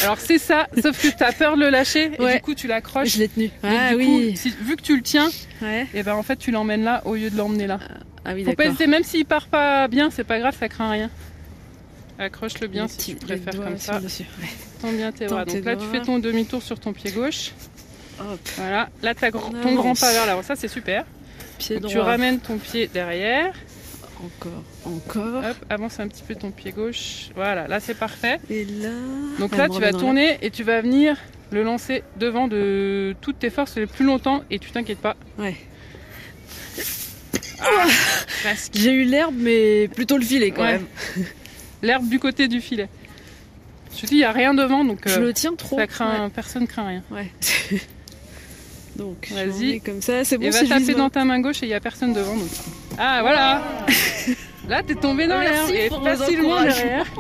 Alors, 0.02 0.18
c'est 0.18 0.38
ça, 0.38 0.66
sauf 0.82 1.00
que 1.00 1.08
t'as 1.16 1.32
peur 1.32 1.56
de 1.56 1.62
le 1.62 1.70
lâcher 1.70 2.10
et 2.18 2.22
Ouais. 2.22 2.34
du 2.36 2.40
coup, 2.42 2.54
tu 2.54 2.66
l'accroches. 2.66 3.08
je 3.08 3.18
l'ai 3.18 3.28
tenu. 3.28 3.50
Ah 3.62 3.90
du 3.90 3.96
oui. 3.96 4.30
coup, 4.32 4.36
si- 4.36 4.54
vu 4.60 4.76
que 4.76 4.82
tu 4.82 4.96
le 4.96 5.02
tiens, 5.02 5.28
Ouais. 5.62 5.86
et 5.94 6.02
ben 6.02 6.14
en 6.14 6.22
fait, 6.22 6.36
tu 6.36 6.50
l'emmènes 6.50 6.84
là 6.84 7.02
au 7.06 7.14
lieu 7.14 7.30
de 7.30 7.36
l'emmener 7.36 7.66
là. 7.66 7.80
Ah 8.24 8.32
oui, 8.34 8.44
Faut 8.44 8.52
pas 8.54 8.66
hésiter, 8.66 8.86
même 8.86 9.04
s'il 9.04 9.24
part 9.24 9.46
pas 9.46 9.88
bien, 9.88 10.10
c'est 10.10 10.24
pas 10.24 10.38
grave, 10.38 10.54
ça 10.58 10.68
craint 10.68 10.90
rien. 10.90 11.10
Accroche-le 12.18 12.66
bien 12.68 12.84
Les 12.84 12.88
si 12.88 13.14
tu 13.14 13.14
préfères 13.16 13.54
comme 13.56 13.78
ça. 13.78 13.98
le 13.98 14.04
dessus. 14.04 14.24
Ouais. 14.40 14.48
Tends 14.80 14.92
bien 14.92 15.12
tes 15.12 15.26
bras. 15.26 15.44
Donc 15.44 15.64
là, 15.64 15.76
tu 15.76 15.84
fais 15.90 16.00
ton 16.02 16.18
demi-tour 16.18 16.62
sur 16.62 16.78
ton 16.80 16.92
pied 16.92 17.10
gauche. 17.10 17.52
Hop, 18.20 18.38
Voilà. 18.56 18.88
Là, 19.02 19.12
gr- 19.14 19.30
On 19.34 19.50
ton 19.62 19.74
grand 19.74 19.94
pas 19.98 20.12
vers 20.12 20.26
l'avant. 20.26 20.42
Ça, 20.42 20.56
c'est 20.56 20.68
super. 20.68 21.04
pied 21.58 21.74
Donc, 21.76 21.90
droit. 21.90 21.92
tu 21.92 21.98
ramènes 22.00 22.40
ton 22.40 22.56
pied 22.58 22.88
derrière. 22.92 23.54
Encore, 24.24 24.62
encore. 24.84 25.44
Hop, 25.44 25.56
avance 25.68 26.00
un 26.00 26.08
petit 26.08 26.22
peu 26.22 26.34
ton 26.34 26.50
pied 26.50 26.72
gauche. 26.72 27.28
Voilà, 27.34 27.68
là, 27.68 27.80
c'est 27.80 27.94
parfait. 27.94 28.38
Et 28.48 28.64
là. 28.64 28.88
Donc 29.38 29.56
là, 29.56 29.68
tu 29.68 29.80
vas 29.80 29.92
tourner 29.92 30.38
et 30.42 30.50
tu 30.50 30.62
vas 30.64 30.80
venir 30.80 31.16
le 31.52 31.62
lancer 31.62 32.02
devant 32.18 32.48
de 32.48 33.14
toutes 33.20 33.38
tes 33.38 33.50
forces 33.50 33.76
le 33.76 33.86
plus 33.86 34.04
longtemps 34.04 34.42
et 34.50 34.58
tu 34.58 34.70
t'inquiètes 34.70 35.00
pas. 35.00 35.16
Ouais. 35.38 35.54
Presque. 38.42 38.72
J'ai 38.74 38.92
eu 38.92 39.04
l'herbe, 39.04 39.34
mais 39.36 39.88
plutôt 39.88 40.16
le 40.18 40.24
filet 40.24 40.50
quand 40.50 40.62
Ouais. 40.62 40.72
même. 40.72 40.86
L'herbe 41.82 42.08
du 42.08 42.18
côté 42.18 42.48
du 42.48 42.60
filet. 42.60 42.88
Je 43.94 44.02
te 44.02 44.06
dis, 44.06 44.14
il 44.14 44.18
n'y 44.18 44.24
a 44.24 44.32
rien 44.32 44.52
devant, 44.54 44.84
donc 44.84 45.00
Je 45.06 45.18
euh, 45.18 45.20
le 45.20 45.32
tiens 45.32 45.54
trop. 45.54 45.78
ça 45.78 45.86
craint, 45.86 46.28
personne 46.30 46.66
craint 46.66 46.86
rien. 46.86 47.02
Ouais. 47.10 47.30
donc, 48.96 49.30
Vas-y. 49.32 49.80
comme 49.80 50.02
ça, 50.02 50.24
c'est 50.24 50.36
bon. 50.38 50.44
et 50.46 50.50
va 50.50 50.64
taper 50.66 50.94
dans 50.94 51.08
ta 51.10 51.24
main 51.24 51.40
gauche 51.40 51.62
et 51.62 51.66
il 51.66 51.68
n'y 51.68 51.74
a 51.74 51.80
personne 51.80 52.12
devant. 52.12 52.36
Donc... 52.36 52.48
Ah, 52.98 53.18
voilà 53.20 53.62
Là, 54.68 54.82
t'es 54.82 54.94
tombé 54.94 55.26
dans 55.26 55.38
l'herbe 55.38 55.70
et 55.70 55.88
facilement 55.88 56.62
derrière. 56.62 57.06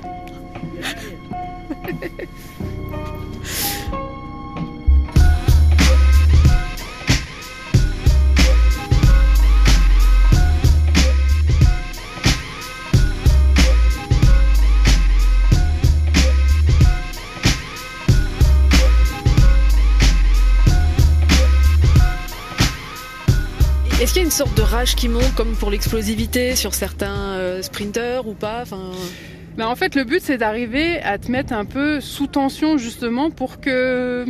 sorte 24.36 24.54
de 24.54 24.62
rage 24.62 24.96
qui 24.96 25.08
monte, 25.08 25.34
comme 25.34 25.54
pour 25.54 25.70
l'explosivité 25.70 26.56
sur 26.56 26.74
certains 26.74 27.38
euh, 27.38 27.62
sprinteurs 27.62 28.28
ou 28.28 28.34
pas 28.34 28.60
enfin, 28.60 28.90
Mais 29.56 29.64
en 29.64 29.74
fait, 29.76 29.94
le 29.94 30.04
but, 30.04 30.20
c'est 30.22 30.36
d'arriver 30.36 31.00
à 31.00 31.16
te 31.16 31.32
mettre 31.32 31.54
un 31.54 31.64
peu 31.64 32.02
sous 32.02 32.26
tension, 32.26 32.76
justement, 32.76 33.30
pour 33.30 33.62
que 33.62 34.26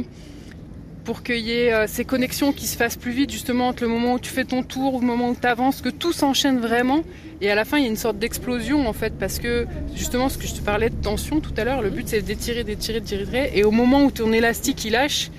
pour 1.03 1.25
qu'il 1.25 1.39
y 1.39 1.51
ait 1.51 1.73
euh, 1.73 1.87
ces 1.89 2.05
connexions 2.05 2.53
qui 2.53 2.69
se 2.69 2.77
fassent 2.77 2.97
plus 2.97 3.11
vite, 3.11 3.33
justement, 3.33 3.67
entre 3.67 3.83
le 3.83 3.89
moment 3.89 4.15
où 4.15 4.21
tu 4.21 4.31
fais 4.31 4.45
ton 4.45 4.63
tour, 4.63 4.95
ou 4.95 5.01
le 5.01 5.07
moment 5.07 5.31
où 5.31 5.37
tu 5.41 5.45
avances, 5.45 5.81
que 5.81 5.89
tout 5.89 6.13
s'enchaîne 6.13 6.61
vraiment. 6.61 7.03
Et 7.41 7.51
à 7.51 7.57
la 7.57 7.65
fin, 7.65 7.79
il 7.79 7.83
y 7.83 7.87
a 7.87 7.91
une 7.91 7.97
sorte 7.97 8.21
d'explosion, 8.21 8.87
en 8.87 8.93
fait, 8.93 9.13
parce 9.19 9.41
que, 9.41 9.67
justement, 9.97 10.29
ce 10.29 10.39
que 10.39 10.47
je 10.47 10.55
te 10.55 10.61
parlais 10.61 10.91
de 10.91 11.03
tension 11.03 11.41
tout 11.41 11.55
à 11.57 11.65
l'heure, 11.65 11.83
le 11.83 11.91
but, 11.91 12.07
c'est 12.07 12.23
d'étirer, 12.23 12.63
d'étirer, 12.63 13.01
d'étirer. 13.01 13.51
Et 13.57 13.65
au 13.65 13.73
moment 13.73 14.05
où 14.05 14.13
ton 14.13 14.33
élastique, 14.33 14.85
il 14.85 14.93
lâche, 14.93 15.33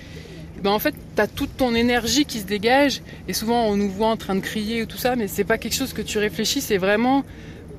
ben 0.62 0.70
en 0.70 0.78
fait, 0.78 0.94
tu 1.14 1.22
as 1.22 1.26
toute 1.26 1.56
ton 1.56 1.74
énergie 1.74 2.24
qui 2.24 2.40
se 2.40 2.44
dégage. 2.44 3.02
Et 3.28 3.32
souvent, 3.32 3.66
on 3.66 3.76
nous 3.76 3.90
voit 3.90 4.08
en 4.08 4.16
train 4.16 4.34
de 4.34 4.40
crier 4.40 4.82
ou 4.82 4.86
tout 4.86 4.98
ça, 4.98 5.16
mais 5.16 5.28
c'est 5.28 5.44
pas 5.44 5.58
quelque 5.58 5.74
chose 5.74 5.92
que 5.92 6.02
tu 6.02 6.18
réfléchis, 6.18 6.60
c'est 6.60 6.78
vraiment 6.78 7.24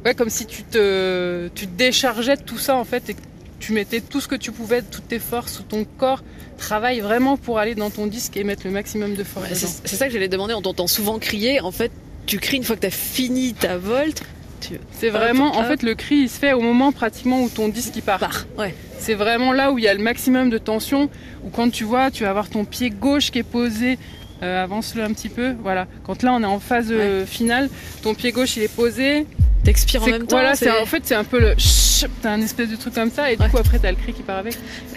ouais, 0.05 0.15
comme 0.15 0.29
si 0.29 0.45
tu 0.45 0.63
te, 0.63 1.49
tu 1.55 1.67
te 1.67 1.75
déchargeais 1.75 2.37
de 2.37 2.41
tout 2.41 2.57
ça, 2.57 2.77
en 2.77 2.85
fait, 2.85 3.09
et 3.09 3.13
que 3.13 3.21
tu 3.59 3.73
mettais 3.73 4.01
tout 4.01 4.21
ce 4.21 4.27
que 4.27 4.35
tu 4.35 4.51
pouvais, 4.51 4.81
toutes 4.81 5.07
tes 5.07 5.19
forces, 5.19 5.63
ton 5.67 5.85
corps 5.85 6.23
travaille 6.57 6.99
vraiment 6.99 7.37
pour 7.37 7.59
aller 7.59 7.75
dans 7.75 7.89
ton 7.89 8.07
disque 8.07 8.37
et 8.37 8.43
mettre 8.43 8.65
le 8.65 8.71
maximum 8.71 9.15
de 9.15 9.23
force. 9.23 9.49
Ouais, 9.49 9.55
c'est 9.55 9.95
ça 9.95 10.07
que 10.07 10.13
j'allais 10.13 10.27
demander. 10.27 10.53
On 10.53 10.61
t'entend 10.61 10.87
souvent 10.87 11.19
crier. 11.19 11.61
En 11.61 11.71
fait, 11.71 11.91
tu 12.25 12.37
cries 12.37 12.57
une 12.57 12.63
fois 12.63 12.75
que 12.75 12.81
tu 12.81 12.87
as 12.87 12.91
fini 12.91 13.53
ta 13.53 13.77
volte. 13.77 14.23
Tu 14.61 14.79
C'est 14.91 15.09
vraiment, 15.09 15.57
en 15.57 15.63
fait, 15.63 15.83
le 15.83 15.95
cri, 15.95 16.15
il 16.15 16.29
se 16.29 16.37
fait 16.39 16.53
au 16.53 16.61
moment 16.61 16.91
pratiquement 16.91 17.41
où 17.41 17.49
ton 17.49 17.67
disque 17.69 17.93
il 17.95 18.01
part. 18.01 18.45
Ouais. 18.57 18.73
C'est 18.97 19.13
vraiment 19.13 19.53
là 19.53 19.71
où 19.71 19.77
il 19.77 19.83
y 19.83 19.87
a 19.87 19.93
le 19.93 20.03
maximum 20.03 20.49
de 20.49 20.57
tension, 20.57 21.09
où 21.43 21.49
quand 21.49 21.69
tu 21.71 21.83
vois, 21.85 22.11
tu 22.11 22.23
vas 22.23 22.29
avoir 22.31 22.49
ton 22.49 22.65
pied 22.65 22.89
gauche 22.89 23.31
qui 23.31 23.39
est 23.39 23.43
posé, 23.43 23.97
euh, 24.43 24.63
avance-le 24.63 25.03
un 25.03 25.13
petit 25.13 25.29
peu, 25.29 25.55
voilà. 25.61 25.87
Quand 26.05 26.21
là 26.23 26.33
on 26.33 26.41
est 26.43 26.45
en 26.45 26.59
phase 26.59 26.87
euh, 26.91 27.25
finale, 27.25 27.69
ton 28.03 28.13
pied 28.13 28.31
gauche 28.31 28.57
il 28.57 28.63
est 28.63 28.73
posé. 28.75 29.25
T'expires 29.63 30.03
en 30.03 30.07
même 30.07 30.19
temps. 30.25 30.37
voilà, 30.37 30.55
c'est- 30.55 30.71
en 30.71 30.85
fait 30.85 31.01
c'est 31.05 31.15
un 31.15 31.25
peu 31.25 31.39
le 31.39 31.53
chut, 31.57 32.09
t'as 32.21 32.31
un 32.31 32.41
espèce 32.41 32.69
de 32.69 32.77
truc 32.77 32.93
comme 32.93 33.11
ça, 33.11 33.29
et 33.31 33.35
du 33.35 33.43
Ouais. 33.43 33.49
coup 33.49 33.57
après 33.57 33.77
t'as 33.79 33.91
le 33.91 33.97
cri 33.97 34.13
qui 34.13 34.21
part 34.23 34.37
avec. 34.37 34.55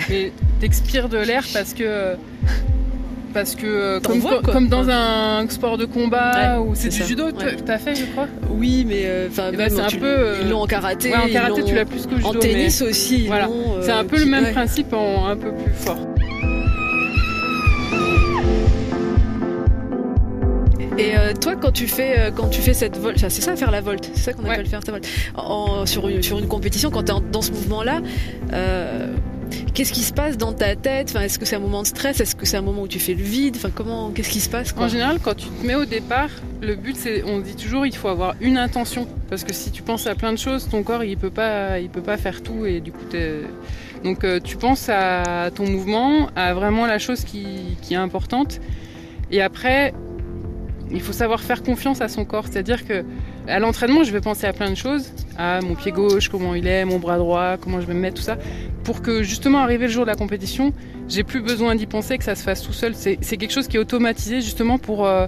Mais 0.09 0.33
t'expires 0.61 1.09
de 1.09 1.19
l'air 1.19 1.45
parce 1.52 1.75
que 1.75 2.14
parce 3.33 3.55
que 3.55 3.67
euh, 3.67 4.01
comme, 4.01 4.21
T'envoies, 4.21 4.43
quoi. 4.43 4.53
comme 4.53 4.69
dans 4.69 4.89
un 4.89 5.49
sport 5.49 5.79
de 5.79 5.85
combat 5.85 6.59
Ouais, 6.61 6.67
ou 6.67 6.75
c'est 6.75 6.89
du 6.91 6.99
ça. 6.99 7.05
judo, 7.05 7.25
Ouais. 7.27 7.57
t'as 7.65 7.79
fait 7.79 7.95
je 7.95 8.05
crois. 8.07 8.27
Oui, 8.51 8.85
mais 8.87 9.03
euh, 9.05 9.29
enfin, 9.31 9.51
ben, 9.51 9.57
même, 9.59 9.71
c'est 9.71 9.81
un 9.97 9.99
peu, 9.99 10.07
euh, 10.07 10.37
ils 10.43 10.49
l'ont 10.51 10.61
en 10.62 10.67
karaté. 10.67 11.11
Ouais, 11.11 11.17
en 11.17 11.29
karaté 11.33 11.65
tu 11.65 11.75
l'as 11.75 11.85
plus 11.85 12.07
qu'au 12.07 12.17
judo. 12.17 12.29
En 12.29 12.33
mais- 12.35 12.39
tennis 12.41 12.83
aussi. 12.83 13.27
Voilà. 13.27 13.47
euh, 13.47 13.81
C'est 13.83 13.93
un 13.93 14.05
peu 14.05 14.19
le 14.19 14.27
même 14.27 14.53
principe 14.53 14.93
en 14.93 15.27
un 15.27 15.37
peu 15.37 15.51
plus 15.53 15.73
fort. 15.75 15.99
Et 20.99 21.17
euh, 21.17 21.33
toi, 21.41 21.55
quand 21.57 21.73
tu 21.73 21.89
fais, 21.89 22.19
euh, 22.19 22.31
quand 22.35 22.49
tu 22.49 22.61
fais 22.61 22.75
cette 22.75 22.99
volte, 22.99 23.19
c'est 23.19 23.31
ça 23.31 23.57
faire 23.57 23.71
la 23.71 23.81
volte, 23.81 24.11
c'est 24.15 24.21
ça 24.21 24.33
qu'on 24.35 24.45
appelle 24.49 24.67
faire 24.67 24.81
sa 24.85 24.93
volte. 24.93 25.09
En- 25.35 25.87
sur, 25.87 26.07
une, 26.09 26.23
sur 26.23 26.39
une 26.39 26.47
compétition, 26.49 26.91
quand 26.91 27.03
tu 27.05 27.12
es 27.12 27.15
dans 27.33 27.41
ce 27.43 27.51
mouvement-là, 27.51 28.01
euh, 28.53 29.07
qu'est-ce 29.75 29.92
qui 29.92 30.02
se 30.02 30.12
passe 30.12 30.37
dans 30.37 30.52
ta 30.52 30.76
tête? 30.76 31.11
Enfin, 31.11 31.21
Est-ce 31.25 31.38
que 31.38 31.44
c'est 31.44 31.56
un 31.56 31.61
moment 31.61 31.82
de 31.82 31.87
stress? 31.87 32.21
Est-ce 32.21 32.35
que 32.35 32.47
c'est 32.47 32.56
un 32.56 32.62
moment 32.62 32.82
où 32.82 32.88
tu 32.88 32.99
fais 32.99 33.14
le 33.14 33.23
vide? 33.23 33.56
Enfin, 33.56 33.71
comment, 33.75 34.11
Qu'est-ce 34.11 34.30
qui 34.30 34.40
se 34.40 34.49
passe 34.49 34.75
En 34.76 34.88
général, 34.88 35.18
quand 35.23 35.35
tu 35.35 35.49
te 35.49 35.66
mets 35.66 35.75
au 35.75 35.85
départ, 35.85 36.30
le 36.61 36.76
but 36.76 36.97
c'est, 36.97 37.25
on 37.25 37.40
dit 37.40 37.56
toujours, 37.56 37.87
il 37.87 37.94
faut 37.94 38.09
avoir 38.09 38.35
une 38.40 38.56
intention, 38.56 39.06
parce 39.28 39.44
que 39.44 39.52
si 39.52 39.71
tu 39.71 39.82
penses 39.82 40.06
à 40.06 40.14
plein 40.14 40.32
de 40.32 40.38
choses, 40.38 40.68
ton 40.68 40.82
corps 40.82 41.04
il 41.04 41.16
peut 41.16 41.30
pas, 41.30 41.78
peut 41.92 42.02
pas 42.02 42.16
faire 42.16 42.42
tout 42.42 42.64
et 42.66 42.80
du 42.80 42.92
coup 42.92 43.04
donc 44.04 44.25
euh, 44.25 44.40
tu 44.40 44.56
penses 44.56 44.88
à 44.88 45.50
ton 45.54 45.68
mouvement, 45.68 46.28
à 46.37 46.54
vraiment 46.54 46.87
la 46.87 46.99
chose 46.99 47.25
qui, 47.25 47.76
qui 47.82 47.94
est 47.94 47.99
importante, 47.99 48.61
et 49.30 49.42
après 49.42 49.92
il 50.90 51.00
faut 51.00 51.12
savoir 51.12 51.40
faire 51.40 51.62
confiance 51.62 52.00
à 52.00 52.09
son 52.09 52.25
corps, 52.25 52.47
c'est-à-dire 52.49 52.87
que 52.87 53.04
à 53.49 53.58
l'entraînement, 53.58 54.04
je 54.04 54.12
vais 54.12 54.20
penser 54.20 54.46
à 54.46 54.52
plein 54.52 54.70
de 54.70 54.76
choses, 54.76 55.12
à 55.37 55.61
mon 55.61 55.75
pied 55.75 55.92
gauche, 55.92 56.28
comment 56.28 56.54
il 56.54 56.66
est, 56.66 56.84
mon 56.84 56.99
bras 56.99 57.18
droit, 57.18 57.56
comment 57.61 57.80
je 57.80 57.87
vais 57.87 57.94
me 57.94 58.00
mettre, 58.00 58.16
tout 58.16 58.22
ça, 58.22 58.38
pour 58.84 59.02
que 59.02 59.22
justement 59.22 59.58
arriver 59.58 59.87
le 59.87 59.92
jour 59.92 60.04
de 60.04 60.11
la 60.11 60.16
compétition, 60.16 60.72
j'ai 61.08 61.25
plus 61.25 61.40
besoin 61.40 61.75
d'y 61.75 61.87
penser, 61.87 62.18
que 62.18 62.25
ça 62.25 62.34
se 62.34 62.42
fasse 62.42 62.62
tout 62.62 62.72
seul. 62.72 62.94
C'est 62.94 63.16
quelque 63.16 63.52
chose 63.52 63.68
qui 63.68 63.76
est 63.76 63.80
automatisé 63.80 64.40
justement 64.40 64.78
pour, 64.78 65.06
euh, 65.06 65.26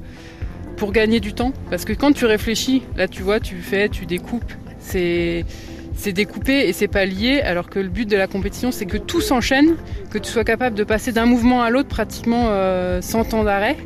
pour 0.77 0.93
gagner 0.93 1.21
du 1.21 1.33
temps. 1.33 1.53
Parce 1.71 1.85
que 1.85 1.93
quand 1.93 2.13
tu 2.13 2.27
réfléchis, 2.27 2.83
là 2.97 3.09
tu 3.09 3.23
vois, 3.23 3.41
tu 3.41 3.57
fais, 3.57 3.89
tu 3.89 4.07
découpes, 4.07 4.53
c'est 4.79 5.45
c'est 5.97 6.13
découpé 6.13 6.69
et 6.69 6.73
c'est 6.73 6.89
pas 6.89 7.05
lié, 7.05 7.41
alors 7.41 7.71
que 7.71 7.79
le 7.79 7.89
but 7.89 8.09
de 8.09 8.17
la 8.17 8.27
compétition 8.27 8.73
c'est 8.73 8.85
que 8.85 8.97
tout 8.97 9.21
s'enchaîne, 9.21 9.77
que 10.11 10.19
tu 10.19 10.29
sois 10.31 10.43
capable 10.43 10.77
de 10.77 10.83
passer 10.83 11.13
d'un 11.13 11.25
mouvement 11.25 11.63
à 11.63 11.71
l'autre 11.71 11.89
pratiquement 11.89 12.47
euh, 12.49 13.01
sans 13.01 13.25
temps 13.25 13.45
d'arrêt. 13.45 13.77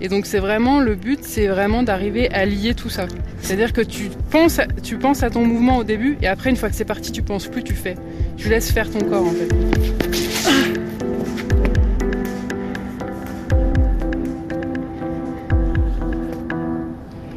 Et 0.00 0.08
donc 0.08 0.24
c'est 0.26 0.38
vraiment 0.38 0.80
le 0.80 0.94
but, 0.94 1.20
c'est 1.22 1.46
vraiment 1.46 1.82
d'arriver 1.82 2.30
à 2.30 2.46
lier 2.46 2.74
tout 2.74 2.88
ça. 2.88 3.06
C'est-à-dire 3.42 3.72
que 3.72 3.82
tu 3.82 4.10
penses, 4.30 4.58
à, 4.58 4.66
tu 4.82 4.96
penses 4.96 5.22
à 5.22 5.30
ton 5.30 5.44
mouvement 5.44 5.78
au 5.78 5.84
début 5.84 6.16
et 6.22 6.26
après 6.26 6.50
une 6.50 6.56
fois 6.56 6.70
que 6.70 6.74
c'est 6.76 6.84
parti, 6.86 7.12
tu 7.12 7.22
penses 7.22 7.48
plus, 7.48 7.62
tu 7.62 7.74
fais. 7.74 7.96
Tu 8.36 8.48
laisses 8.48 8.70
faire 8.72 8.90
ton 8.90 9.00
corps 9.00 9.26
en 9.26 9.32
fait. 9.32 9.48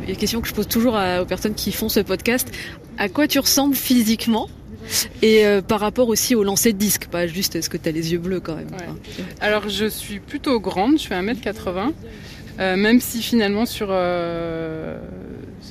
Il 0.01 0.07
y 0.07 0.11
a 0.11 0.13
une 0.13 0.17
question 0.17 0.41
que 0.41 0.47
je 0.47 0.53
pose 0.53 0.67
toujours 0.67 0.95
à- 0.95 1.21
aux 1.21 1.25
personnes 1.25 1.53
qui 1.55 1.71
font 1.71 1.89
ce 1.89 1.99
podcast. 2.01 2.47
À 2.97 3.09
quoi 3.09 3.27
tu 3.27 3.39
ressembles 3.39 3.75
physiquement 3.75 4.49
et 5.21 5.45
euh, 5.45 5.61
par 5.61 5.79
rapport 5.79 6.09
aussi 6.09 6.35
au 6.35 6.43
lancer 6.43 6.73
de 6.73 6.77
disque, 6.77 7.05
pas 7.07 7.25
juste 7.25 7.55
est-ce 7.55 7.69
que 7.69 7.77
tu 7.77 7.87
as 7.87 7.93
les 7.93 8.11
yeux 8.11 8.17
bleus 8.19 8.41
quand 8.41 8.55
même? 8.55 8.67
Ouais. 8.67 8.85
Enfin, 8.89 9.23
Alors 9.39 9.69
je 9.69 9.85
suis 9.85 10.19
plutôt 10.19 10.59
grande, 10.59 10.99
je 10.99 11.07
fais 11.07 11.15
1m80, 11.15 11.93
euh, 12.59 12.75
même 12.75 12.99
si 13.01 13.21
finalement 13.21 13.65
sur 13.65 13.87
euh, 13.89 14.97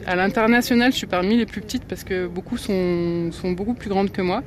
à 0.07 0.17
l'international 0.17 0.91
je 0.93 0.97
suis 0.97 1.07
parmi 1.07 1.37
les 1.37 1.47
plus 1.47 1.61
petites 1.61 1.85
parce 1.85 2.03
que 2.03 2.27
beaucoup 2.27 2.57
sont, 2.57 3.31
sont 3.33 3.53
beaucoup 3.53 3.75
plus 3.75 3.89
grandes 3.89 4.11
que 4.11 4.23
moi. 4.23 4.43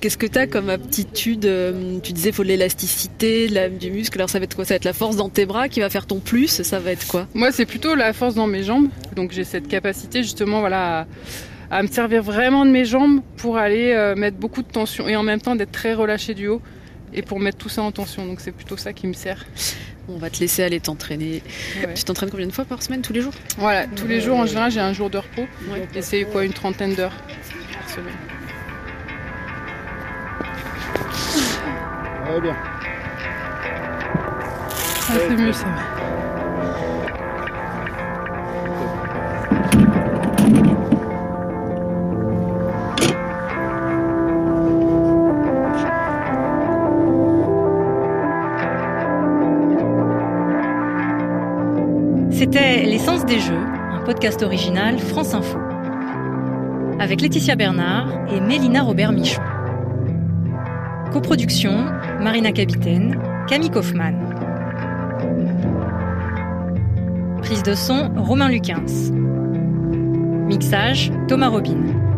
Qu'est-ce 0.00 0.18
que 0.18 0.26
tu 0.26 0.38
as 0.38 0.46
comme 0.46 0.70
aptitude 0.70 1.46
euh, 1.46 1.98
Tu 2.02 2.12
disais 2.12 2.32
faut 2.32 2.42
de 2.44 2.48
l'élasticité, 2.48 3.48
la- 3.48 3.68
du 3.68 3.90
muscle. 3.90 4.16
Alors 4.18 4.30
ça 4.30 4.38
va 4.38 4.44
être 4.44 4.54
quoi? 4.54 4.64
Ça 4.64 4.74
va 4.74 4.76
être 4.76 4.84
la 4.84 4.92
force 4.92 5.16
dans 5.16 5.28
tes 5.28 5.46
bras 5.46 5.68
qui 5.68 5.80
va 5.80 5.90
faire 5.90 6.06
ton 6.06 6.20
plus? 6.20 6.62
Ça 6.62 6.78
va 6.78 6.92
être 6.92 7.06
quoi? 7.08 7.26
Moi 7.34 7.50
c'est 7.52 7.66
plutôt 7.66 7.94
la 7.94 8.12
force 8.12 8.34
dans 8.34 8.46
mes 8.46 8.62
jambes, 8.62 8.88
donc 9.16 9.32
j'ai 9.32 9.44
cette 9.44 9.66
capacité 9.68 10.22
justement 10.22 10.60
voilà 10.60 11.06
à 11.72 11.82
me 11.82 11.88
servir 11.88 12.22
vraiment 12.22 12.64
de 12.66 12.70
mes 12.70 12.84
jambes 12.84 13.20
pour 13.36 13.56
aller 13.56 13.92
euh, 13.92 14.14
mettre 14.16 14.36
beaucoup 14.36 14.62
de 14.62 14.68
tension 14.68 15.06
et 15.08 15.16
en 15.16 15.22
même 15.22 15.40
temps 15.40 15.54
d'être 15.56 15.70
très 15.72 15.94
relâché 15.94 16.34
du 16.34 16.48
haut 16.48 16.60
et 17.14 17.22
pour 17.22 17.40
mettre 17.40 17.58
tout 17.58 17.68
ça 17.68 17.82
en 17.82 17.90
tension. 17.92 18.26
Donc 18.26 18.40
c'est 18.40 18.52
plutôt 18.52 18.76
ça 18.76 18.92
qui 18.92 19.06
me 19.06 19.12
sert. 19.12 19.44
On 20.08 20.18
va 20.18 20.30
te 20.30 20.40
laisser 20.40 20.62
aller 20.62 20.80
t'entraîner. 20.80 21.42
Tu 21.94 22.04
t'entraînes 22.04 22.30
combien 22.30 22.46
de 22.46 22.52
fois 22.52 22.64
par 22.64 22.82
semaine 22.82 23.02
Tous 23.02 23.12
les 23.12 23.20
jours? 23.20 23.32
Voilà, 23.58 23.86
tous 23.86 24.06
les 24.06 24.20
jours 24.20 24.38
en 24.38 24.46
général 24.46 24.70
j'ai 24.70 24.80
un 24.80 24.92
jour 24.92 25.10
de 25.10 25.18
repos. 25.18 25.46
Et 25.94 26.02
c'est 26.02 26.24
quoi 26.24 26.44
une 26.44 26.52
trentaine 26.52 26.94
d'heures 26.94 27.12
par 27.72 27.88
semaine. 27.88 28.14
Très 32.26 32.40
bien. 32.40 32.56
Ah, 35.12 35.14
c'est 35.28 35.36
mieux 35.36 35.52
ça. 35.52 35.66
C'était 52.40 52.86
L'essence 52.86 53.26
des 53.26 53.38
jeux, 53.38 53.52
un 53.52 54.00
podcast 54.02 54.42
original 54.42 54.98
France 54.98 55.34
Info. 55.34 55.58
Avec 56.98 57.20
Laetitia 57.20 57.54
Bernard 57.54 58.08
et 58.32 58.40
Mélina 58.40 58.80
Robert 58.80 59.12
Michon. 59.12 59.42
Coproduction, 61.12 61.84
Marina 62.18 62.50
Capitaine, 62.52 63.20
Camille 63.46 63.68
Kaufmann. 63.68 64.16
Prise 67.42 67.62
de 67.62 67.74
son, 67.74 68.10
Romain 68.16 68.48
Lucas. 68.48 69.10
Mixage, 70.48 71.12
Thomas 71.28 71.48
Robin. 71.48 72.09